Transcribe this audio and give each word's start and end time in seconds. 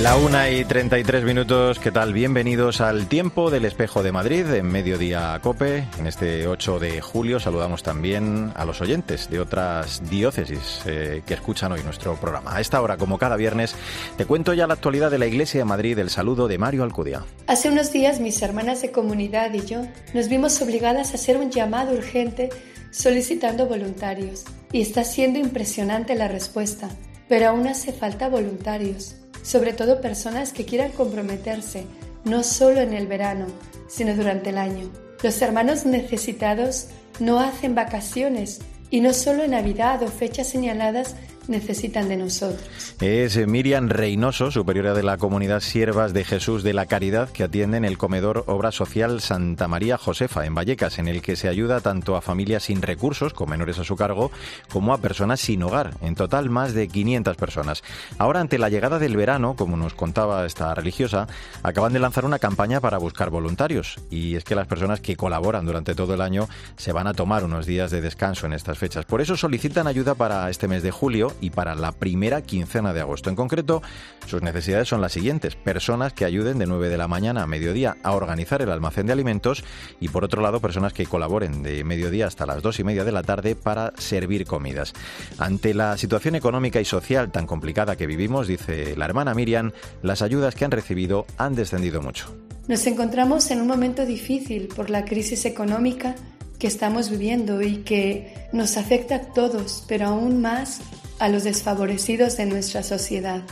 La 0.00 0.16
una 0.16 0.48
y 0.48 0.64
33 0.64 1.22
minutos, 1.22 1.78
¿qué 1.78 1.92
tal? 1.92 2.14
Bienvenidos 2.14 2.80
al 2.80 3.08
tiempo 3.08 3.50
del 3.50 3.66
espejo 3.66 4.02
de 4.02 4.10
Madrid 4.10 4.46
en 4.54 4.64
Mediodía 4.66 5.38
Cope. 5.42 5.86
En 5.98 6.06
este 6.06 6.46
8 6.46 6.78
de 6.78 7.02
julio 7.02 7.38
saludamos 7.38 7.82
también 7.82 8.52
a 8.56 8.64
los 8.64 8.80
oyentes 8.80 9.28
de 9.28 9.38
otras 9.38 10.08
diócesis 10.08 10.80
eh, 10.86 11.22
que 11.26 11.34
escuchan 11.34 11.72
hoy 11.72 11.82
nuestro 11.82 12.16
programa. 12.16 12.56
A 12.56 12.62
esta 12.62 12.80
hora, 12.80 12.96
como 12.96 13.18
cada 13.18 13.36
viernes, 13.36 13.74
te 14.16 14.24
cuento 14.24 14.54
ya 14.54 14.66
la 14.66 14.74
actualidad 14.74 15.10
de 15.10 15.18
la 15.18 15.26
Iglesia 15.26 15.60
de 15.60 15.66
Madrid, 15.66 15.98
el 15.98 16.08
saludo 16.08 16.48
de 16.48 16.56
Mario 16.56 16.84
Alcudia. 16.84 17.26
Hace 17.46 17.68
unos 17.68 17.92
días 17.92 18.18
mis 18.18 18.40
hermanas 18.40 18.80
de 18.80 18.92
comunidad 18.92 19.52
y 19.52 19.66
yo 19.66 19.82
nos 20.14 20.28
vimos 20.28 20.62
obligadas 20.62 21.12
a 21.12 21.16
hacer 21.16 21.36
un 21.36 21.50
llamado 21.50 21.92
urgente 21.92 22.48
solicitando 22.92 23.66
voluntarios. 23.66 24.44
Y 24.72 24.80
está 24.80 25.04
siendo 25.04 25.38
impresionante 25.38 26.14
la 26.14 26.28
respuesta, 26.28 26.88
pero 27.28 27.50
aún 27.50 27.66
hace 27.66 27.92
falta 27.92 28.30
voluntarios 28.30 29.16
sobre 29.42 29.72
todo 29.72 30.00
personas 30.00 30.52
que 30.52 30.64
quieran 30.64 30.92
comprometerse, 30.92 31.84
no 32.24 32.42
solo 32.42 32.80
en 32.80 32.94
el 32.94 33.06
verano, 33.06 33.46
sino 33.88 34.14
durante 34.14 34.50
el 34.50 34.58
año. 34.58 34.90
Los 35.22 35.40
hermanos 35.42 35.84
necesitados 35.84 36.88
no 37.20 37.40
hacen 37.40 37.74
vacaciones 37.74 38.60
y 38.90 39.00
no 39.00 39.12
solo 39.12 39.44
en 39.44 39.52
Navidad 39.52 40.02
o 40.02 40.08
fechas 40.08 40.48
señaladas 40.48 41.16
necesitan 41.48 42.08
de 42.08 42.16
nosotros. 42.16 42.94
Es 43.00 43.36
Miriam 43.46 43.88
Reynoso, 43.88 44.50
superiora 44.50 44.94
de 44.94 45.02
la 45.02 45.16
comunidad 45.16 45.60
Siervas 45.60 46.12
de 46.12 46.24
Jesús 46.24 46.62
de 46.62 46.72
la 46.72 46.86
Caridad, 46.86 47.30
que 47.30 47.44
atiende 47.44 47.76
en 47.76 47.84
el 47.84 47.98
comedor 47.98 48.44
Obra 48.46 48.72
Social 48.72 49.20
Santa 49.20 49.68
María 49.68 49.98
Josefa, 49.98 50.46
en 50.46 50.54
Vallecas, 50.54 50.98
en 50.98 51.08
el 51.08 51.22
que 51.22 51.36
se 51.36 51.48
ayuda 51.48 51.80
tanto 51.80 52.16
a 52.16 52.22
familias 52.22 52.64
sin 52.64 52.82
recursos, 52.82 53.32
con 53.32 53.50
menores 53.50 53.78
a 53.78 53.84
su 53.84 53.96
cargo, 53.96 54.30
como 54.70 54.94
a 54.94 54.98
personas 54.98 55.40
sin 55.40 55.62
hogar. 55.62 55.94
En 56.00 56.14
total, 56.14 56.50
más 56.50 56.74
de 56.74 56.88
500 56.88 57.36
personas. 57.36 57.82
Ahora, 58.18 58.40
ante 58.40 58.58
la 58.58 58.68
llegada 58.68 58.98
del 58.98 59.16
verano, 59.16 59.54
como 59.56 59.76
nos 59.76 59.94
contaba 59.94 60.46
esta 60.46 60.74
religiosa, 60.74 61.26
acaban 61.62 61.92
de 61.92 61.98
lanzar 61.98 62.24
una 62.24 62.38
campaña 62.38 62.80
para 62.80 62.98
buscar 62.98 63.30
voluntarios. 63.30 63.96
Y 64.10 64.36
es 64.36 64.44
que 64.44 64.54
las 64.54 64.66
personas 64.66 65.00
que 65.00 65.16
colaboran 65.16 65.66
durante 65.66 65.94
todo 65.94 66.14
el 66.14 66.20
año 66.20 66.48
se 66.76 66.92
van 66.92 67.06
a 67.06 67.14
tomar 67.14 67.44
unos 67.44 67.66
días 67.66 67.90
de 67.90 68.00
descanso 68.00 68.46
en 68.46 68.52
estas 68.52 68.78
fechas. 68.78 69.04
Por 69.04 69.20
eso 69.20 69.36
solicitan 69.36 69.86
ayuda 69.86 70.14
para 70.14 70.48
este 70.50 70.68
mes 70.68 70.82
de 70.82 70.90
julio 70.90 71.31
y 71.40 71.50
para 71.50 71.74
la 71.74 71.92
primera 71.92 72.42
quincena 72.42 72.92
de 72.92 73.00
agosto. 73.00 73.30
En 73.30 73.36
concreto, 73.36 73.82
sus 74.26 74.42
necesidades 74.42 74.88
son 74.88 75.00
las 75.00 75.12
siguientes. 75.12 75.56
Personas 75.56 76.12
que 76.12 76.24
ayuden 76.24 76.58
de 76.58 76.66
9 76.66 76.88
de 76.88 76.96
la 76.96 77.08
mañana 77.08 77.42
a 77.42 77.46
mediodía 77.46 77.96
a 78.02 78.12
organizar 78.12 78.62
el 78.62 78.70
almacén 78.70 79.06
de 79.06 79.12
alimentos 79.12 79.64
y 80.00 80.08
por 80.08 80.24
otro 80.24 80.42
lado 80.42 80.60
personas 80.60 80.92
que 80.92 81.06
colaboren 81.06 81.62
de 81.62 81.84
mediodía 81.84 82.26
hasta 82.26 82.46
las 82.46 82.62
2 82.62 82.80
y 82.80 82.84
media 82.84 83.04
de 83.04 83.12
la 83.12 83.22
tarde 83.22 83.54
para 83.54 83.92
servir 83.96 84.46
comidas. 84.46 84.92
Ante 85.38 85.74
la 85.74 85.96
situación 85.96 86.34
económica 86.34 86.80
y 86.80 86.84
social 86.84 87.30
tan 87.30 87.46
complicada 87.46 87.96
que 87.96 88.06
vivimos, 88.06 88.46
dice 88.46 88.96
la 88.96 89.04
hermana 89.04 89.34
Miriam, 89.34 89.72
las 90.02 90.22
ayudas 90.22 90.54
que 90.54 90.64
han 90.64 90.70
recibido 90.70 91.26
han 91.38 91.54
descendido 91.54 92.02
mucho. 92.02 92.34
Nos 92.68 92.86
encontramos 92.86 93.50
en 93.50 93.60
un 93.60 93.66
momento 93.66 94.06
difícil 94.06 94.68
por 94.68 94.88
la 94.88 95.04
crisis 95.04 95.44
económica 95.44 96.14
que 96.58 96.68
estamos 96.68 97.10
viviendo 97.10 97.60
y 97.60 97.78
que 97.78 98.48
nos 98.52 98.76
afecta 98.76 99.16
a 99.16 99.20
todos, 99.32 99.84
pero 99.88 100.06
aún 100.06 100.40
más 100.40 100.80
a 101.22 101.28
los 101.28 101.44
desfavorecidos 101.44 102.36
de 102.36 102.46
nuestra 102.46 102.82
sociedad. 102.82 103.42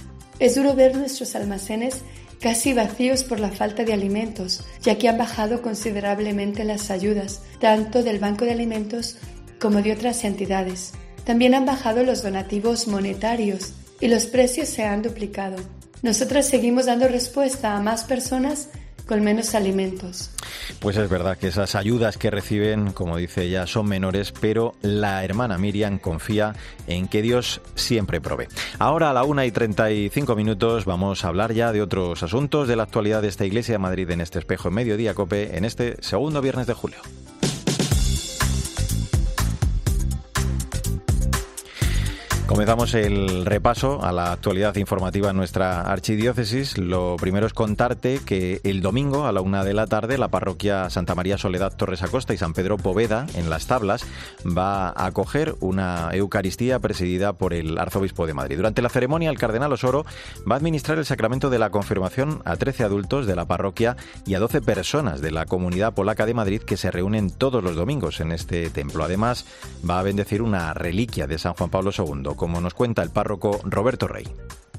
Es 0.41 0.57
duro 0.57 0.75
ver 0.75 0.97
nuestros 0.97 1.37
almacenes 1.37 2.03
casi 2.41 2.73
vacíos 2.73 3.23
por 3.23 3.39
la 3.39 3.51
falta 3.51 3.85
de 3.85 3.93
alimentos, 3.93 4.65
ya 4.83 4.99
que 4.99 5.09
han 5.09 5.19
bajado 5.19 5.63
considerablemente 5.63 6.65
las 6.65 6.91
ayudas, 6.91 7.43
tanto 7.61 8.03
del 8.03 8.19
Banco 8.19 8.45
de 8.45 8.51
Alimentos 8.51 9.19
como 9.61 9.83
de 9.83 9.93
otras 9.93 10.25
entidades. 10.25 10.95
También 11.23 11.55
han 11.55 11.65
bajado 11.65 12.03
los 12.03 12.25
donativos 12.25 12.89
monetarios 12.89 13.75
y 14.01 14.09
los 14.09 14.27
precios 14.27 14.69
se 14.69 14.83
han 14.83 15.03
duplicado. 15.03 15.55
Nosotras 16.03 16.47
seguimos 16.47 16.87
dando 16.87 17.07
respuesta 17.07 17.77
a 17.77 17.81
más 17.81 18.03
personas 18.03 18.71
con 19.11 19.25
menos 19.25 19.57
alimentos. 19.57 20.31
Pues 20.79 20.97
es 20.97 21.11
verdad 21.11 21.37
que 21.37 21.49
esas 21.49 21.75
ayudas 21.75 22.17
que 22.17 22.31
reciben, 22.31 22.93
como 22.93 23.17
dice 23.17 23.43
ella, 23.43 23.67
son 23.67 23.89
menores, 23.89 24.33
pero 24.41 24.77
la 24.83 25.25
hermana 25.25 25.59
Miriam 25.59 25.99
confía 25.99 26.55
en 26.87 27.09
que 27.09 27.21
Dios 27.21 27.61
siempre 27.75 28.21
provee. 28.21 28.47
Ahora 28.79 29.11
a 29.11 29.13
la 29.13 29.25
una 29.25 29.47
y 29.47 29.51
35 29.51 30.37
minutos 30.37 30.85
vamos 30.85 31.25
a 31.25 31.29
hablar 31.29 31.53
ya 31.53 31.73
de 31.73 31.83
otros 31.83 32.23
asuntos 32.23 32.69
de 32.69 32.77
la 32.77 32.85
actualidad 32.85 33.21
de 33.21 33.27
esta 33.27 33.45
iglesia 33.45 33.75
de 33.75 33.79
Madrid 33.81 34.09
en 34.11 34.21
este 34.21 34.39
espejo 34.39 34.69
en 34.69 34.75
mediodía 34.75 35.13
cope 35.13 35.57
en 35.57 35.65
este 35.65 36.01
segundo 36.01 36.41
viernes 36.41 36.69
de 36.69 36.75
julio. 36.75 37.01
Comenzamos 42.51 42.95
el 42.95 43.47
repaso 43.47 44.03
a 44.03 44.11
la 44.11 44.33
actualidad 44.33 44.75
informativa 44.75 45.31
en 45.31 45.37
nuestra 45.37 45.83
archidiócesis. 45.83 46.79
Lo 46.79 47.15
primero 47.15 47.47
es 47.47 47.53
contarte 47.53 48.19
que 48.27 48.61
el 48.65 48.83
domingo 48.83 49.27
a 49.27 49.31
la 49.31 49.41
una 49.41 49.63
de 49.63 49.73
la 49.73 49.87
tarde 49.87 50.19
la 50.19 50.33
parroquia 50.33 50.91
Santa 50.91 51.15
María 51.15 51.39
Soledad 51.39 51.77
Torres 51.77 52.03
Acosta 52.03 52.35
y 52.35 52.39
San 52.39 52.53
Pedro 52.53 52.77
Poveda 52.77 53.29
en 53.37 53.51
Las 53.51 53.69
Tablas 53.69 54.05
va 54.45 54.89
a 54.89 55.07
acoger 55.07 55.55
una 55.61 56.11
Eucaristía 56.13 56.81
presidida 56.81 57.35
por 57.35 57.55
el 57.55 57.79
arzobispo 57.79 58.27
de 58.27 58.35
Madrid. 58.35 58.57
Durante 58.57 58.83
la 58.83 58.89
ceremonia 58.89 59.31
el 59.31 59.39
cardenal 59.39 59.73
Osoro 59.73 60.05
va 60.39 60.57
a 60.57 60.59
administrar 60.59 60.99
el 60.99 61.07
sacramento 61.07 61.51
de 61.51 61.61
la 61.61 61.71
confirmación 61.71 62.43
a 62.45 62.57
13 62.57 62.83
adultos 62.83 63.27
de 63.29 63.37
la 63.37 63.45
parroquia 63.45 63.97
y 64.27 64.35
a 64.35 64.41
12 64.41 64.61
personas 64.61 65.21
de 65.21 65.31
la 65.31 65.47
comunidad 65.47 65.95
polaca 65.95 66.27
de 66.27 66.35
Madrid 66.35 66.63
que 66.63 66.77
se 66.77 66.91
reúnen 66.91 67.31
todos 67.31 67.63
los 67.63 67.77
domingos 67.77 68.19
en 68.19 68.33
este 68.33 68.71
templo. 68.71 69.05
Además 69.05 69.47
va 69.89 70.01
a 70.01 70.03
bendecir 70.03 70.43
una 70.43 70.75
reliquia 70.75 71.29
de 71.29 71.39
San 71.39 71.55
Juan 71.55 71.71
Pablo 71.71 71.93
II 71.97 72.40
como 72.41 72.63
nos 72.63 72.73
cuenta 72.73 73.03
el 73.03 73.11
párroco 73.11 73.61
Roberto 73.65 74.09
Rey. 74.09 74.27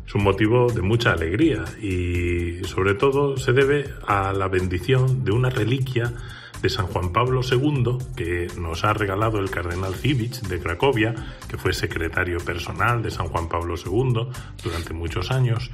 Es 0.07 0.15
un 0.15 0.23
motivo 0.23 0.71
de 0.71 0.81
mucha 0.81 1.11
alegría 1.11 1.63
y 1.79 2.63
sobre 2.63 2.95
todo 2.95 3.37
se 3.37 3.53
debe 3.53 3.85
a 4.07 4.33
la 4.33 4.47
bendición 4.47 5.23
de 5.23 5.31
una 5.31 5.51
reliquia 5.51 6.11
de 6.59 6.69
San 6.69 6.87
Juan 6.87 7.13
Pablo 7.13 7.41
II 7.43 7.99
que 8.15 8.47
nos 8.57 8.83
ha 8.83 8.93
regalado 8.93 9.37
el 9.37 9.51
cardenal 9.51 9.93
Civich 9.93 10.41
de 10.41 10.59
Cracovia, 10.59 11.13
que 11.47 11.57
fue 11.59 11.71
secretario 11.71 12.39
personal 12.39 13.03
de 13.03 13.11
San 13.11 13.27
Juan 13.27 13.47
Pablo 13.47 13.75
II 13.75 14.27
durante 14.63 14.93
muchos 14.95 15.29
años 15.29 15.69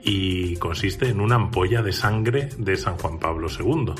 y 0.00 0.56
consiste 0.56 1.08
en 1.08 1.20
una 1.20 1.36
ampolla 1.36 1.82
de 1.82 1.92
sangre 1.92 2.48
de 2.58 2.76
San 2.76 2.98
Juan 2.98 3.20
Pablo 3.20 3.46
II. 3.48 3.92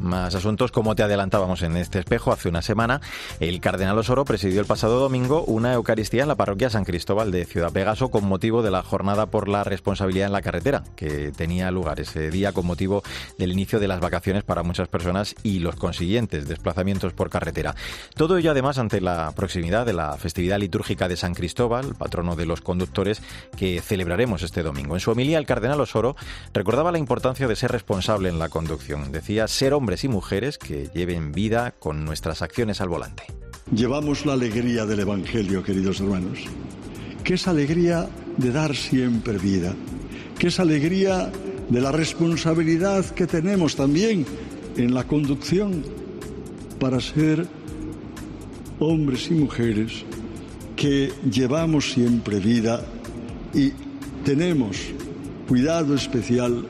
Más 0.00 0.34
asuntos, 0.34 0.72
como 0.72 0.96
te 0.96 1.02
adelantábamos 1.02 1.60
en 1.60 1.76
este 1.76 1.98
espejo 1.98 2.32
hace 2.32 2.48
una 2.48 2.62
semana, 2.62 3.02
el 3.38 3.60
cardenal 3.60 3.98
Osoro 3.98 4.24
presidió 4.24 4.62
el 4.62 4.66
pasado 4.66 4.98
domingo 4.98 5.44
una 5.44 5.74
Eucaristía 5.74 6.22
en 6.22 6.28
la 6.28 6.36
parroquia 6.36 6.70
San 6.70 6.86
Cristóbal 6.86 7.30
de 7.30 7.44
Ciudad 7.44 7.70
Pegaso 7.70 8.10
con 8.10 8.24
motivo 8.24 8.62
de 8.62 8.70
la 8.70 8.82
jornada 8.82 9.26
por 9.26 9.46
la 9.46 9.62
responsabilidad 9.62 10.28
en 10.28 10.32
la 10.32 10.40
carretera, 10.40 10.84
que 10.96 11.32
tenía 11.32 11.70
lugar 11.70 12.00
ese 12.00 12.30
día 12.30 12.52
con 12.52 12.64
motivo 12.64 13.02
del 13.36 13.52
inicio 13.52 13.78
de 13.78 13.88
las 13.88 14.00
vacaciones 14.00 14.42
para 14.42 14.62
muchas 14.62 14.88
personas 14.88 15.34
y 15.42 15.58
los 15.58 15.76
consiguientes 15.76 16.48
desplazamientos 16.48 17.12
por 17.12 17.28
carretera. 17.28 17.74
Todo 18.14 18.38
ello 18.38 18.52
además 18.52 18.78
ante 18.78 19.02
la 19.02 19.32
proximidad 19.36 19.84
de 19.84 19.92
la 19.92 20.16
festividad 20.16 20.58
litúrgica 20.58 21.08
de 21.08 21.18
San 21.18 21.34
Cristóbal, 21.34 21.94
patrono 21.94 22.36
de 22.36 22.46
los 22.46 22.62
conductores, 22.62 23.20
que 23.54 23.82
celebraremos 23.82 24.42
este 24.42 24.62
domingo. 24.62 24.94
En 24.94 25.00
su 25.00 25.10
homilía, 25.10 25.36
el 25.36 25.46
cardenal 25.46 25.80
Osoro 25.82 26.16
recordaba 26.54 26.90
la 26.90 26.98
importancia 26.98 27.46
de 27.46 27.56
ser 27.56 27.70
responsable 27.70 28.30
en 28.30 28.38
la 28.38 28.48
conducción. 28.48 29.12
Decía 29.12 29.46
ser 29.46 29.74
hombre 29.74 29.89
y 30.04 30.08
mujeres 30.08 30.56
que 30.56 30.88
lleven 30.94 31.32
vida 31.32 31.74
con 31.78 32.04
nuestras 32.04 32.42
acciones 32.42 32.80
al 32.80 32.88
volante. 32.88 33.24
Llevamos 33.74 34.24
la 34.24 34.34
alegría 34.34 34.86
del 34.86 35.00
Evangelio, 35.00 35.62
queridos 35.62 36.00
hermanos, 36.00 36.38
que 37.24 37.34
es 37.34 37.48
alegría 37.48 38.08
de 38.36 38.52
dar 38.52 38.74
siempre 38.76 39.38
vida, 39.38 39.74
que 40.38 40.48
es 40.48 40.60
alegría 40.60 41.30
de 41.68 41.80
la 41.80 41.92
responsabilidad 41.92 43.04
que 43.06 43.26
tenemos 43.26 43.76
también 43.76 44.24
en 44.76 44.94
la 44.94 45.04
conducción 45.04 45.84
para 46.78 47.00
ser 47.00 47.46
hombres 48.78 49.30
y 49.30 49.34
mujeres 49.34 50.04
que 50.76 51.12
llevamos 51.30 51.92
siempre 51.92 52.38
vida 52.38 52.84
y 53.52 53.72
tenemos 54.24 54.78
cuidado 55.48 55.94
especial 55.94 56.66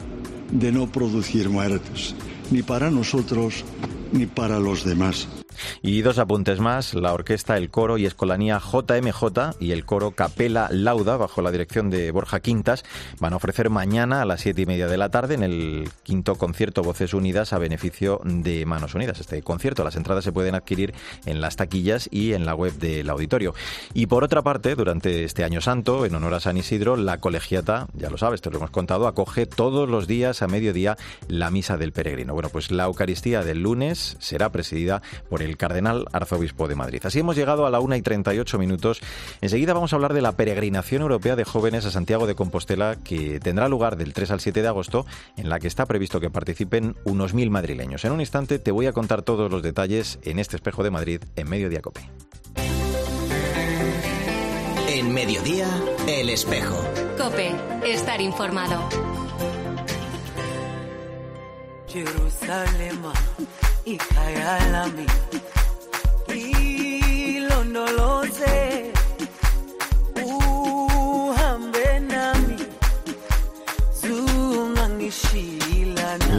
de 0.50 0.72
no 0.72 0.90
producir 0.90 1.48
muertes 1.48 2.14
ni 2.50 2.62
para 2.62 2.90
nosotros 2.90 3.64
ni 4.12 4.26
para 4.26 4.58
los 4.58 4.84
demás. 4.84 5.39
Y 5.82 6.02
dos 6.02 6.18
apuntes 6.18 6.60
más, 6.60 6.92
la 6.92 7.14
orquesta, 7.14 7.56
el 7.56 7.70
coro 7.70 7.96
y 7.96 8.04
escolanía 8.04 8.60
JMJ 8.60 9.56
y 9.60 9.72
el 9.72 9.86
coro 9.86 10.10
Capela 10.10 10.68
Lauda, 10.70 11.16
bajo 11.16 11.40
la 11.40 11.50
dirección 11.50 11.88
de 11.88 12.10
Borja 12.10 12.40
Quintas, 12.40 12.84
van 13.18 13.32
a 13.32 13.36
ofrecer 13.36 13.70
mañana 13.70 14.20
a 14.20 14.26
las 14.26 14.42
siete 14.42 14.60
y 14.60 14.66
media 14.66 14.88
de 14.88 14.98
la 14.98 15.08
tarde 15.08 15.36
en 15.36 15.42
el 15.42 15.88
quinto 16.02 16.34
concierto 16.34 16.82
Voces 16.82 17.14
Unidas 17.14 17.54
a 17.54 17.58
beneficio 17.58 18.20
de 18.24 18.66
Manos 18.66 18.94
Unidas. 18.94 19.20
Este 19.20 19.40
concierto, 19.40 19.82
las 19.82 19.96
entradas 19.96 20.22
se 20.22 20.32
pueden 20.32 20.54
adquirir 20.54 20.92
en 21.24 21.40
las 21.40 21.56
taquillas 21.56 22.10
y 22.12 22.34
en 22.34 22.44
la 22.44 22.54
web 22.54 22.74
del 22.74 23.08
auditorio. 23.08 23.54
Y 23.94 24.04
por 24.04 24.22
otra 24.22 24.42
parte, 24.42 24.74
durante 24.74 25.24
este 25.24 25.44
año 25.44 25.62
santo, 25.62 26.04
en 26.04 26.14
honor 26.14 26.34
a 26.34 26.40
San 26.40 26.58
Isidro, 26.58 26.96
la 26.96 27.20
colegiata, 27.20 27.86
ya 27.94 28.10
lo 28.10 28.18
sabes, 28.18 28.42
te 28.42 28.50
lo 28.50 28.58
hemos 28.58 28.70
contado, 28.70 29.06
acoge 29.06 29.46
todos 29.46 29.88
los 29.88 30.06
días 30.06 30.42
a 30.42 30.46
mediodía 30.46 30.98
la 31.26 31.50
misa 31.50 31.78
del 31.78 31.92
peregrino. 31.92 32.34
Bueno, 32.34 32.50
pues 32.50 32.70
la 32.70 32.84
Eucaristía 32.84 33.42
del 33.42 33.62
lunes 33.62 34.18
será 34.20 34.52
presidida 34.52 35.00
por 35.30 35.40
el 35.40 35.56
cardenal 35.56 35.69
arzobispo 36.12 36.68
de 36.68 36.74
Madrid. 36.74 37.00
Así 37.04 37.20
hemos 37.20 37.36
llegado 37.36 37.66
a 37.66 37.70
la 37.70 37.80
una 37.80 37.96
y 37.96 38.02
38 38.02 38.58
minutos. 38.58 39.00
Enseguida 39.40 39.74
vamos 39.74 39.92
a 39.92 39.96
hablar 39.96 40.14
de 40.14 40.22
la 40.22 40.32
peregrinación 40.32 41.02
europea 41.02 41.36
de 41.36 41.44
jóvenes 41.44 41.84
a 41.86 41.90
Santiago 41.90 42.26
de 42.26 42.34
Compostela 42.34 42.96
que 43.02 43.40
tendrá 43.40 43.68
lugar 43.68 43.96
del 43.96 44.12
3 44.12 44.30
al 44.32 44.40
7 44.40 44.62
de 44.62 44.68
agosto, 44.68 45.06
en 45.36 45.48
la 45.48 45.58
que 45.58 45.68
está 45.68 45.86
previsto 45.86 46.20
que 46.20 46.30
participen 46.30 46.96
unos 47.04 47.34
mil 47.34 47.50
madrileños. 47.50 48.04
En 48.04 48.12
un 48.12 48.20
instante 48.20 48.58
te 48.58 48.70
voy 48.70 48.86
a 48.86 48.92
contar 48.92 49.22
todos 49.22 49.50
los 49.50 49.62
detalles 49.62 50.18
en 50.22 50.38
este 50.38 50.56
espejo 50.56 50.82
de 50.82 50.90
Madrid 50.90 51.22
en 51.36 51.48
Mediodía 51.48 51.80
Cope. 51.80 52.08
En 54.88 55.14
Mediodía, 55.14 55.68
El 56.08 56.30
Espejo. 56.30 56.76
Cope, 57.16 57.52
estar 57.84 58.20
informado. 58.20 58.88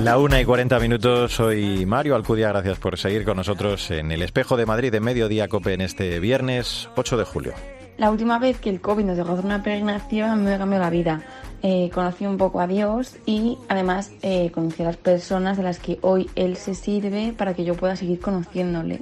La 0.04 0.18
una 0.18 0.42
y 0.42 0.46
40 0.46 0.80
minutos, 0.80 1.32
soy 1.32 1.86
Mario 1.86 2.16
Alcudia, 2.16 2.50
gracias 2.50 2.80
por 2.80 2.98
seguir 2.98 3.24
con 3.24 3.38
nosotros 3.38 3.92
en 3.92 4.12
el 4.12 4.24
Espejo 4.24 4.58
de 4.58 4.66
Madrid 4.66 4.92
de 4.92 5.00
Mediodía 5.00 5.48
Cope 5.48 5.74
en 5.74 5.82
este 5.82 6.20
viernes 6.20 6.90
8 6.98 7.18
de 7.18 7.24
julio. 7.24 7.54
La 7.98 8.12
última 8.12 8.38
vez 8.38 8.60
que 8.60 8.70
el 8.70 8.82
COVID 8.82 9.06
nos 9.06 9.16
dejó 9.16 9.34
hacer 9.34 9.46
una 9.46 9.64
peregrinación 9.64 10.44
me 10.44 10.58
cambió 10.58 10.80
la 10.80 10.90
vida. 10.90 11.22
Eh, 11.64 11.90
conocí 11.94 12.26
un 12.26 12.38
poco 12.38 12.60
a 12.60 12.68
Dios 12.68 13.16
y 13.26 13.58
además 13.70 14.12
eh, 14.22 14.52
conocí 14.52 14.82
a 14.82 14.88
las 14.88 14.98
personas 14.98 15.56
de 15.56 15.64
las 15.64 15.80
que 15.80 16.00
hoy 16.02 16.30
Él 16.36 16.58
se 16.58 16.76
sirve 16.76 17.34
para 17.38 17.54
que 17.54 17.64
yo 17.64 17.76
pueda 17.76 17.96
seguir 17.96 18.20
conociéndole. 18.20 19.02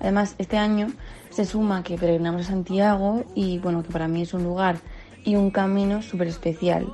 Además, 0.00 0.36
este 0.38 0.56
año 0.56 0.92
se 1.30 1.44
suma 1.44 1.82
que 1.82 1.96
peregrinamos 1.96 2.42
a 2.42 2.44
Santiago 2.44 3.24
y 3.34 3.58
bueno, 3.58 3.82
que 3.82 3.90
para 3.90 4.08
mí 4.08 4.22
es 4.22 4.34
un 4.34 4.44
lugar 4.44 4.78
y 5.24 5.36
un 5.36 5.50
camino 5.50 6.02
súper 6.02 6.28
especial. 6.28 6.86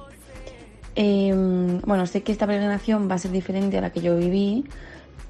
Em, 0.97 1.81
bueno, 1.81 2.07
sé 2.07 2.23
que 2.23 2.33
esta 2.33 2.47
peregrinación 2.47 3.11
va 3.11 3.17
a 3.17 3.19
ser 3.19 3.33
diferente 3.33 3.79
a 3.79 3.81
la 3.81 3.91
que 3.91 4.01
yo 4.01 4.17
viví, 4.17 4.65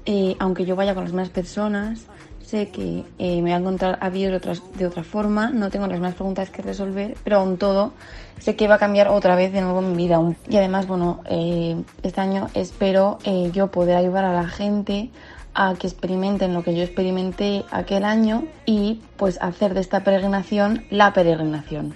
eh, 0.05 0.35
aunque 0.39 0.65
yo 0.65 0.75
vaya 0.75 0.93
con 0.93 1.03
las 1.03 1.13
mismas 1.13 1.29
personas, 1.29 2.05
sé 2.41 2.69
que 2.69 3.03
eh, 3.17 3.37
me 3.37 3.41
voy 3.41 3.51
a 3.53 3.57
encontrar 3.57 3.97
a 4.01 4.11
Dios 4.11 4.29
de 4.29 4.37
otra, 4.37 4.53
de 4.77 4.85
otra 4.85 5.03
forma, 5.03 5.49
no 5.49 5.71
tengo 5.71 5.87
las 5.87 5.95
mismas 5.95 6.13
preguntas 6.13 6.51
que 6.51 6.61
resolver, 6.61 7.17
pero 7.23 7.37
aún 7.37 7.57
todo 7.57 7.93
sé 8.37 8.55
que 8.55 8.67
va 8.67 8.75
a 8.75 8.77
cambiar 8.77 9.07
otra 9.07 9.35
vez 9.35 9.51
de 9.51 9.61
nuevo 9.61 9.81
mi 9.81 9.95
vida. 9.95 10.21
Y 10.47 10.57
además, 10.57 10.85
bueno, 10.85 11.21
eh, 11.25 11.75
este 12.03 12.21
año 12.21 12.49
espero 12.53 13.17
yo 13.51 13.71
poder 13.71 13.95
ayudar 13.97 14.25
a 14.25 14.33
la 14.33 14.47
gente 14.47 15.09
a 15.55 15.73
que 15.75 15.87
experimenten 15.87 16.53
lo 16.53 16.63
que 16.63 16.75
yo 16.75 16.83
experimenté 16.83 17.63
aquel 17.71 18.03
año 18.03 18.45
y 18.65 19.01
pues 19.17 19.37
hacer 19.41 19.73
de 19.73 19.79
esta 19.79 20.03
peregrinación 20.03 20.85
la 20.89 21.13
peregrinación. 21.13 21.95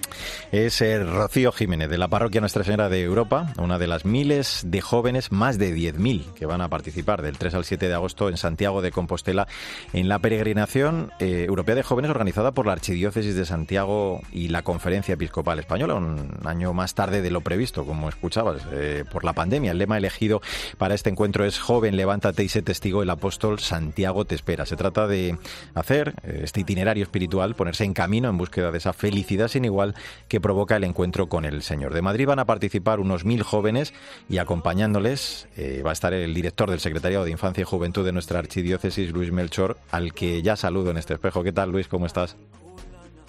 Es 0.50 0.80
el 0.80 1.10
Rocío 1.10 1.52
Jiménez 1.52 1.90
de 1.90 1.98
la 1.98 2.08
parroquia 2.08 2.40
Nuestra 2.40 2.64
Señora 2.64 2.88
de 2.88 3.02
Europa, 3.02 3.52
una 3.58 3.78
de 3.78 3.86
las 3.86 4.04
miles 4.04 4.62
de 4.64 4.80
jóvenes, 4.80 5.30
más 5.30 5.58
de 5.58 5.74
10.000 5.74 6.32
que 6.32 6.46
van 6.46 6.62
a 6.62 6.68
participar 6.68 7.22
del 7.22 7.36
3 7.36 7.54
al 7.54 7.64
7 7.64 7.88
de 7.88 7.94
agosto 7.94 8.28
en 8.30 8.38
Santiago 8.38 8.80
de 8.80 8.92
Compostela 8.92 9.46
en 9.92 10.08
la 10.08 10.18
peregrinación 10.18 11.12
eh, 11.18 11.44
europea 11.46 11.74
de 11.74 11.82
jóvenes 11.82 12.10
organizada 12.10 12.52
por 12.52 12.66
la 12.66 12.72
Archidiócesis 12.72 13.34
de 13.34 13.44
Santiago 13.44 14.22
y 14.32 14.48
la 14.48 14.62
Conferencia 14.62 15.14
Episcopal 15.14 15.58
Española, 15.58 15.94
un 15.94 16.30
año 16.44 16.72
más 16.72 16.94
tarde 16.94 17.20
de 17.20 17.30
lo 17.30 17.42
previsto, 17.42 17.84
como 17.84 18.08
escuchabas, 18.08 18.62
eh, 18.72 19.04
por 19.10 19.24
la 19.24 19.34
pandemia. 19.34 19.72
El 19.72 19.78
lema 19.78 19.98
elegido 19.98 20.40
para 20.78 20.94
este 20.94 21.10
encuentro 21.10 21.44
es 21.44 21.58
Joven, 21.58 21.96
levántate 21.96 22.42
y 22.42 22.48
sé 22.48 22.62
testigo 22.62 23.02
el 23.02 23.10
apóstol 23.10 23.49
Santiago 23.58 24.24
te 24.24 24.34
espera. 24.34 24.66
Se 24.66 24.76
trata 24.76 25.08
de 25.08 25.36
hacer 25.74 26.14
eh, 26.22 26.42
este 26.44 26.60
itinerario 26.60 27.02
espiritual, 27.02 27.54
ponerse 27.54 27.84
en 27.84 27.94
camino 27.94 28.28
en 28.28 28.38
búsqueda 28.38 28.70
de 28.70 28.78
esa 28.78 28.92
felicidad 28.92 29.48
sin 29.48 29.64
igual 29.64 29.94
que 30.28 30.40
provoca 30.40 30.76
el 30.76 30.84
encuentro 30.84 31.28
con 31.28 31.44
el 31.44 31.62
Señor. 31.62 31.94
De 31.94 32.02
Madrid 32.02 32.26
van 32.26 32.38
a 32.38 32.44
participar 32.44 33.00
unos 33.00 33.24
mil 33.24 33.42
jóvenes 33.42 33.92
y 34.28 34.38
acompañándoles 34.38 35.48
eh, 35.56 35.82
va 35.84 35.90
a 35.90 35.92
estar 35.94 36.12
el 36.12 36.34
director 36.34 36.70
del 36.70 36.80
Secretariado 36.80 37.24
de 37.24 37.30
Infancia 37.30 37.62
y 37.62 37.64
Juventud 37.64 38.04
de 38.04 38.12
nuestra 38.12 38.38
archidiócesis, 38.38 39.12
Luis 39.12 39.32
Melchor, 39.32 39.78
al 39.90 40.12
que 40.12 40.42
ya 40.42 40.56
saludo 40.56 40.90
en 40.90 40.98
este 40.98 41.14
espejo. 41.14 41.42
¿Qué 41.42 41.52
tal, 41.52 41.72
Luis? 41.72 41.88
¿Cómo 41.88 42.06
estás? 42.06 42.36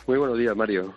Muy 0.07 0.17
buenos 0.17 0.37
días, 0.37 0.55
Mario. 0.55 0.93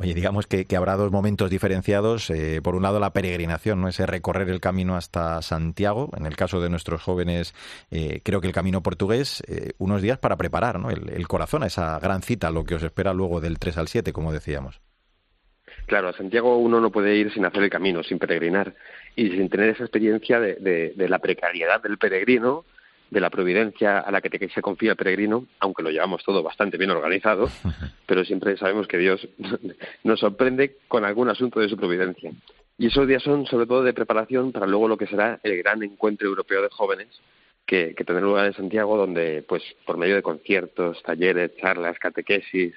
Oye, 0.00 0.14
digamos 0.14 0.46
que, 0.46 0.64
habrá 0.76 0.94
dos 0.94 1.10
momentos 1.10 1.50
diferenciados. 1.50 2.30
Eh, 2.30 2.60
por 2.62 2.76
un 2.76 2.82
lado, 2.84 3.00
la 3.00 3.12
peregrinación, 3.12 3.80
¿no? 3.80 3.88
ese 3.88 4.06
recorrer 4.06 4.48
el 4.48 4.60
camino 4.60 4.94
hasta 4.94 5.42
Santiago. 5.42 6.10
En 6.16 6.24
el 6.24 6.36
caso 6.36 6.60
de 6.60 6.70
nuestros 6.70 7.02
jóvenes, 7.02 7.52
eh, 7.90 8.20
creo 8.22 8.40
que 8.40 8.46
el 8.46 8.52
camino 8.52 8.80
portugués, 8.80 9.42
eh, 9.48 9.72
unos 9.78 10.00
días 10.00 10.18
para 10.18 10.36
preparar 10.36 10.78
¿no? 10.78 10.90
el, 10.90 11.26
corazón 11.26 11.64
a 11.64 11.66
esa 11.66 11.98
gran 11.98 12.22
cita, 12.22 12.52
lo 12.52 12.62
que 12.62 12.76
os 12.76 12.82
espera 12.84 13.12
luego 13.12 13.40
del 13.40 13.58
3 13.58 13.76
al 13.76 13.88
7, 13.88 14.12
como 14.12 14.32
decíamos. 14.32 14.80
Claro, 15.86 16.10
a 16.10 16.12
Santiago 16.12 16.58
uno 16.58 16.80
no 16.80 16.92
puede 16.92 17.16
ir 17.16 17.32
sin 17.32 17.44
hacer 17.44 17.64
el 17.64 17.70
camino, 17.70 18.04
sin 18.04 18.20
peregrinar 18.20 18.74
y 19.16 19.30
sin 19.30 19.48
tener 19.48 19.70
esa 19.70 19.82
experiencia 19.82 20.38
de 20.38 20.94
la 21.08 21.18
precariedad 21.18 21.82
del 21.82 21.98
peregrino 21.98 22.64
de 23.10 23.20
la 23.20 23.30
providencia 23.30 24.00
a 24.00 24.10
la 24.10 24.20
que 24.20 24.48
se 24.48 24.62
confía 24.62 24.92
el 24.92 24.96
peregrino, 24.96 25.46
aunque 25.60 25.82
lo 25.82 25.90
llevamos 25.90 26.22
todo 26.24 26.42
bastante 26.42 26.76
bien 26.76 26.90
organizado, 26.90 27.48
pero 28.06 28.24
siempre 28.24 28.56
sabemos 28.56 28.86
que 28.86 28.98
Dios 28.98 29.26
nos 30.04 30.20
sorprende 30.20 30.76
con 30.88 31.04
algún 31.04 31.28
asunto 31.28 31.60
de 31.60 31.68
su 31.68 31.76
providencia. 31.76 32.32
Y 32.76 32.86
esos 32.86 33.08
días 33.08 33.22
son 33.22 33.46
sobre 33.46 33.66
todo 33.66 33.82
de 33.82 33.92
preparación 33.92 34.52
para 34.52 34.66
luego 34.66 34.88
lo 34.88 34.96
que 34.96 35.06
será 35.06 35.40
el 35.42 35.56
gran 35.58 35.82
encuentro 35.82 36.28
europeo 36.28 36.62
de 36.62 36.68
jóvenes 36.70 37.08
que, 37.66 37.94
que 37.94 38.04
tendrá 38.04 38.24
lugar 38.24 38.46
en 38.46 38.54
Santiago, 38.54 38.96
donde, 38.96 39.44
pues, 39.46 39.62
por 39.84 39.98
medio 39.98 40.14
de 40.14 40.22
conciertos, 40.22 41.02
talleres, 41.02 41.56
charlas, 41.56 41.98
catequesis 41.98 42.74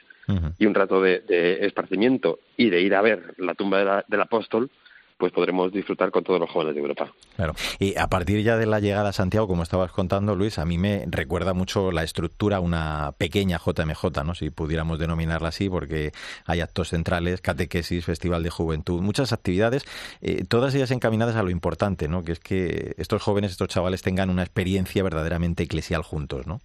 y 0.57 0.65
un 0.65 0.73
rato 0.73 1.01
de, 1.01 1.23
esparcimiento 1.61 2.39
y 2.57 2.69
de 2.69 2.81
ir 2.81 2.95
a 2.95 3.01
ver 3.01 3.33
la 3.37 3.53
tumba 3.53 4.03
del 4.07 4.21
apóstol, 4.21 4.69
pues 5.21 5.31
podremos 5.33 5.71
disfrutar 5.71 6.09
con 6.09 6.23
todos 6.23 6.39
los 6.39 6.49
jóvenes 6.49 6.73
de 6.73 6.81
Europa. 6.81 7.13
Claro. 7.35 7.53
Y 7.77 7.95
a 7.95 8.07
partir 8.07 8.41
ya 8.41 8.57
de 8.57 8.65
la 8.65 8.79
llegada 8.79 9.09
a 9.09 9.13
Santiago, 9.13 9.47
como 9.47 9.61
estabas 9.61 9.91
contando, 9.91 10.35
Luis, 10.35 10.57
a 10.57 10.65
mí 10.65 10.79
me 10.79 11.05
recuerda 11.07 11.53
mucho 11.53 11.91
la 11.91 12.01
estructura, 12.01 12.59
una 12.59 13.13
pequeña 13.19 13.59
JMJ, 13.63 14.23
¿no? 14.25 14.33
Si 14.33 14.49
pudiéramos 14.49 14.97
denominarla 14.97 15.49
así, 15.49 15.69
porque 15.69 16.11
hay 16.47 16.61
actos 16.61 16.89
centrales, 16.89 17.39
catequesis, 17.39 18.03
festival 18.03 18.41
de 18.41 18.49
juventud, 18.49 18.99
muchas 19.03 19.31
actividades, 19.31 19.85
eh, 20.21 20.43
todas 20.43 20.73
ellas 20.73 20.89
encaminadas 20.89 21.35
a 21.35 21.43
lo 21.43 21.51
importante, 21.51 22.07
¿no? 22.07 22.23
Que 22.23 22.31
es 22.31 22.39
que 22.39 22.95
estos 22.97 23.21
jóvenes, 23.21 23.51
estos 23.51 23.67
chavales 23.67 24.01
tengan 24.01 24.31
una 24.31 24.41
experiencia 24.41 25.03
verdaderamente 25.03 25.61
eclesial 25.61 26.01
juntos, 26.01 26.47
¿no? 26.47 26.61